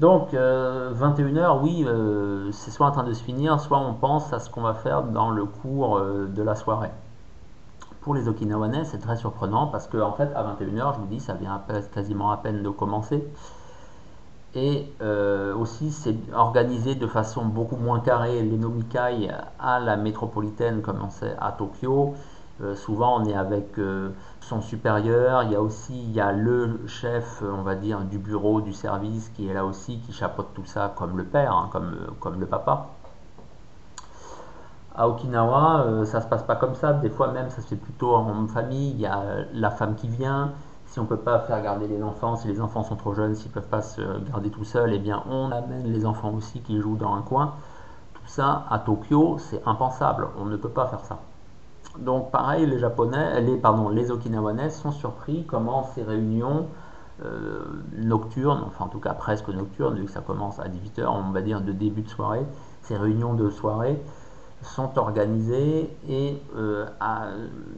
Donc 0.00 0.32
21h, 0.32 0.36
euh, 0.36 1.58
oui, 1.60 1.84
euh, 1.86 2.50
c'est 2.52 2.70
soit 2.70 2.86
en 2.86 2.90
train 2.90 3.02
de 3.02 3.12
se 3.12 3.22
finir, 3.22 3.60
soit 3.60 3.78
on 3.78 3.92
pense 3.92 4.32
à 4.32 4.38
ce 4.38 4.48
qu'on 4.48 4.62
va 4.62 4.72
faire 4.72 5.02
dans 5.02 5.30
le 5.30 5.44
cours 5.44 5.98
euh, 5.98 6.26
de 6.26 6.42
la 6.42 6.54
soirée. 6.54 6.90
Pour 8.00 8.14
les 8.14 8.26
Okinawanais, 8.26 8.84
c'est 8.84 8.98
très 8.98 9.16
surprenant 9.16 9.66
parce 9.66 9.86
qu'en 9.88 10.08
en 10.08 10.12
fait, 10.12 10.30
à 10.34 10.42
21h, 10.42 10.94
je 10.94 11.00
vous 11.00 11.06
dis, 11.06 11.20
ça 11.20 11.34
vient 11.34 11.62
quasiment 11.92 12.30
à 12.30 12.38
peine 12.38 12.62
de 12.62 12.70
commencer. 12.70 13.22
Et 14.54 14.92
euh, 15.00 15.54
aussi, 15.54 15.92
c'est 15.92 16.16
organisé 16.34 16.96
de 16.96 17.06
façon 17.06 17.44
beaucoup 17.44 17.76
moins 17.76 18.00
carrée. 18.00 18.42
Les 18.42 18.56
nomikai 18.56 19.30
à 19.60 19.78
la 19.78 19.96
métropolitaine, 19.96 20.82
comme 20.82 21.00
on 21.04 21.10
sait 21.10 21.36
à 21.40 21.52
Tokyo, 21.52 22.14
euh, 22.60 22.74
souvent 22.74 23.20
on 23.20 23.24
est 23.26 23.34
avec 23.34 23.78
euh, 23.78 24.10
son 24.40 24.60
supérieur. 24.60 25.44
Il 25.44 25.52
y 25.52 25.54
a 25.54 25.62
aussi 25.62 26.02
il 26.02 26.10
y 26.10 26.20
a 26.20 26.32
le 26.32 26.80
chef, 26.88 27.42
on 27.42 27.62
va 27.62 27.76
dire, 27.76 28.00
du 28.00 28.18
bureau, 28.18 28.60
du 28.60 28.72
service, 28.72 29.30
qui 29.36 29.48
est 29.48 29.54
là 29.54 29.64
aussi, 29.64 29.98
qui 30.00 30.12
chapeaute 30.12 30.52
tout 30.52 30.66
ça 30.66 30.92
comme 30.96 31.16
le 31.16 31.24
père, 31.24 31.52
hein, 31.52 31.68
comme, 31.70 31.94
comme 32.18 32.40
le 32.40 32.46
papa. 32.46 32.88
À 34.96 35.08
Okinawa, 35.08 36.04
ça 36.04 36.20
se 36.20 36.26
passe 36.26 36.42
pas 36.42 36.56
comme 36.56 36.74
ça. 36.74 36.92
Des 36.92 37.08
fois 37.08 37.28
même, 37.28 37.50
ça 37.50 37.62
se 37.62 37.68
fait 37.68 37.76
plutôt 37.76 38.16
en 38.16 38.48
famille. 38.48 38.90
Il 38.90 39.00
y 39.00 39.06
a 39.06 39.22
la 39.54 39.70
femme 39.70 39.94
qui 39.94 40.08
vient, 40.08 40.52
si 40.90 40.98
on 40.98 41.04
ne 41.04 41.08
peut 41.08 41.16
pas 41.16 41.38
faire 41.38 41.62
garder 41.62 41.86
les 41.86 42.02
enfants, 42.02 42.34
si 42.34 42.48
les 42.48 42.60
enfants 42.60 42.82
sont 42.82 42.96
trop 42.96 43.14
jeunes, 43.14 43.36
s'ils 43.36 43.50
ne 43.50 43.54
peuvent 43.54 43.68
pas 43.68 43.80
se 43.80 44.00
garder 44.28 44.50
tout 44.50 44.64
seuls, 44.64 44.92
eh 44.92 44.98
bien 44.98 45.22
on 45.30 45.52
amène 45.52 45.84
les 45.84 46.04
enfants 46.04 46.32
aussi 46.34 46.60
qui 46.62 46.80
jouent 46.80 46.96
dans 46.96 47.14
un 47.14 47.22
coin. 47.22 47.54
Tout 48.14 48.26
ça, 48.26 48.66
à 48.68 48.80
Tokyo, 48.80 49.36
c'est 49.38 49.62
impensable. 49.66 50.26
On 50.36 50.46
ne 50.46 50.56
peut 50.56 50.68
pas 50.68 50.88
faire 50.88 51.04
ça. 51.04 51.20
Donc 51.98 52.32
pareil, 52.32 52.66
les 52.66 52.80
Japonais, 52.80 53.40
les, 53.40 53.56
pardon, 53.56 53.96
Okinawanais 53.96 54.70
sont 54.70 54.90
surpris 54.90 55.44
comment 55.46 55.84
ces 55.84 56.02
réunions 56.02 56.66
euh, 57.24 57.84
nocturnes, 57.96 58.64
enfin 58.66 58.86
en 58.86 58.88
tout 58.88 58.98
cas 58.98 59.12
presque 59.12 59.48
nocturnes, 59.48 59.94
vu 59.94 60.06
que 60.06 60.10
ça 60.10 60.22
commence 60.22 60.58
à 60.58 60.64
18h, 60.64 61.06
on 61.06 61.30
va 61.30 61.40
dire 61.40 61.60
de 61.60 61.70
début 61.70 62.02
de 62.02 62.08
soirée, 62.08 62.44
ces 62.82 62.96
réunions 62.96 63.34
de 63.34 63.48
soirée 63.48 64.02
sont 64.62 64.98
organisés 64.98 65.90
et 66.08 66.42
euh, 66.56 66.86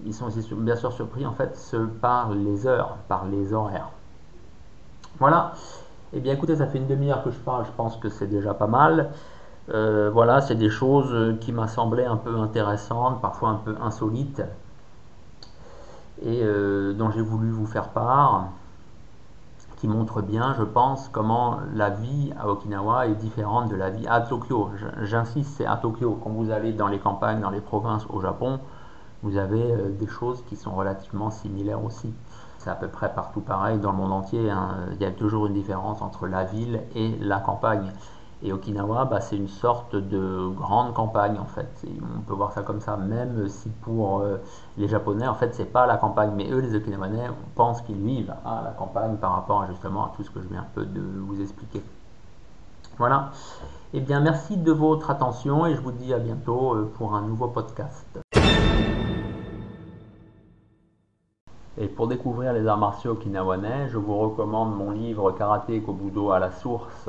ils 0.04 0.14
sont 0.14 0.26
aussi 0.26 0.46
bien 0.54 0.76
sûr 0.76 0.92
surpris 0.92 1.24
en 1.24 1.32
fait 1.32 1.76
par 2.00 2.32
les 2.32 2.66
heures, 2.66 2.96
par 3.08 3.26
les 3.26 3.52
horaires. 3.52 3.90
Voilà. 5.18 5.52
Eh 6.12 6.20
bien 6.20 6.34
écoutez, 6.34 6.56
ça 6.56 6.66
fait 6.66 6.78
une 6.78 6.88
demi-heure 6.88 7.22
que 7.22 7.30
je 7.30 7.38
parle, 7.38 7.64
je 7.64 7.70
pense 7.76 7.96
que 7.96 8.08
c'est 8.08 8.26
déjà 8.26 8.52
pas 8.52 8.66
mal. 8.66 9.10
Euh, 9.72 10.10
voilà, 10.12 10.40
c'est 10.40 10.56
des 10.56 10.70
choses 10.70 11.38
qui 11.40 11.52
m'a 11.52 11.68
semblé 11.68 12.04
un 12.04 12.16
peu 12.16 12.36
intéressantes, 12.38 13.22
parfois 13.22 13.50
un 13.50 13.60
peu 13.64 13.76
insolites, 13.80 14.42
et 16.20 16.40
euh, 16.42 16.92
dont 16.92 17.10
j'ai 17.10 17.22
voulu 17.22 17.50
vous 17.50 17.66
faire 17.66 17.88
part, 17.88 18.48
qui 19.82 19.88
montre 19.88 20.22
bien, 20.22 20.54
je 20.56 20.62
pense, 20.62 21.08
comment 21.08 21.58
la 21.74 21.90
vie 21.90 22.32
à 22.38 22.48
Okinawa 22.48 23.08
est 23.08 23.16
différente 23.16 23.68
de 23.68 23.74
la 23.74 23.90
vie 23.90 24.06
à 24.06 24.20
Tokyo. 24.20 24.70
J'insiste, 25.02 25.54
c'est 25.56 25.66
à 25.66 25.76
Tokyo. 25.76 26.20
Quand 26.22 26.30
vous 26.30 26.52
allez 26.52 26.72
dans 26.72 26.86
les 26.86 27.00
campagnes, 27.00 27.40
dans 27.40 27.50
les 27.50 27.60
provinces 27.60 28.06
au 28.08 28.20
Japon, 28.20 28.60
vous 29.24 29.36
avez 29.36 29.72
euh, 29.72 29.88
des 29.88 30.06
choses 30.06 30.44
qui 30.46 30.54
sont 30.54 30.70
relativement 30.70 31.32
similaires 31.32 31.84
aussi. 31.84 32.14
C'est 32.58 32.70
à 32.70 32.76
peu 32.76 32.86
près 32.86 33.12
partout 33.12 33.40
pareil 33.40 33.80
dans 33.80 33.90
le 33.90 33.96
monde 33.96 34.12
entier. 34.12 34.52
Hein. 34.52 34.68
Il 34.92 35.02
y 35.02 35.04
a 35.04 35.10
toujours 35.10 35.46
une 35.46 35.54
différence 35.54 36.00
entre 36.00 36.28
la 36.28 36.44
ville 36.44 36.82
et 36.94 37.16
la 37.20 37.40
campagne. 37.40 37.92
Et 38.44 38.52
Okinawa, 38.52 39.04
bah, 39.04 39.20
c'est 39.20 39.36
une 39.36 39.48
sorte 39.48 39.94
de 39.94 40.48
grande 40.48 40.94
campagne 40.94 41.38
en 41.38 41.44
fait. 41.44 41.86
on 41.86 42.22
peut 42.22 42.34
voir 42.34 42.52
ça 42.52 42.62
comme 42.62 42.80
ça, 42.80 42.96
même 42.96 43.48
si 43.48 43.68
pour 43.68 44.20
euh, 44.20 44.38
les 44.76 44.88
Japonais, 44.88 45.28
en 45.28 45.34
fait, 45.34 45.54
c'est 45.54 45.64
pas 45.72 45.86
la 45.86 45.96
campagne, 45.96 46.32
mais 46.34 46.50
eux, 46.50 46.58
les 46.58 46.74
Okinawanais, 46.74 47.28
on 47.28 47.50
pense 47.54 47.82
qu'ils 47.82 48.00
vivent 48.00 48.34
à 48.44 48.62
la 48.64 48.70
campagne 48.70 49.16
par 49.16 49.34
rapport 49.34 49.64
justement 49.68 50.06
à 50.06 50.12
tout 50.16 50.24
ce 50.24 50.30
que 50.30 50.40
je 50.42 50.48
viens 50.48 50.62
un 50.62 50.66
peu 50.74 50.84
de 50.84 51.00
vous 51.00 51.40
expliquer. 51.40 51.82
Voilà. 52.98 53.30
Eh 53.94 54.00
bien, 54.00 54.18
merci 54.18 54.56
de 54.56 54.72
votre 54.72 55.10
attention 55.10 55.66
et 55.66 55.76
je 55.76 55.80
vous 55.80 55.92
dis 55.92 56.12
à 56.12 56.18
bientôt 56.18 56.74
euh, 56.74 56.92
pour 56.96 57.14
un 57.14 57.22
nouveau 57.22 57.46
podcast. 57.46 58.18
Et 61.78 61.86
pour 61.86 62.08
découvrir 62.08 62.52
les 62.52 62.66
arts 62.66 62.76
martiaux 62.76 63.12
okinawanais, 63.12 63.88
je 63.88 63.98
vous 63.98 64.18
recommande 64.18 64.76
mon 64.76 64.90
livre 64.90 65.30
Karaté 65.32 65.80
Kobudo 65.80 66.32
à 66.32 66.40
la 66.40 66.50
source 66.50 67.08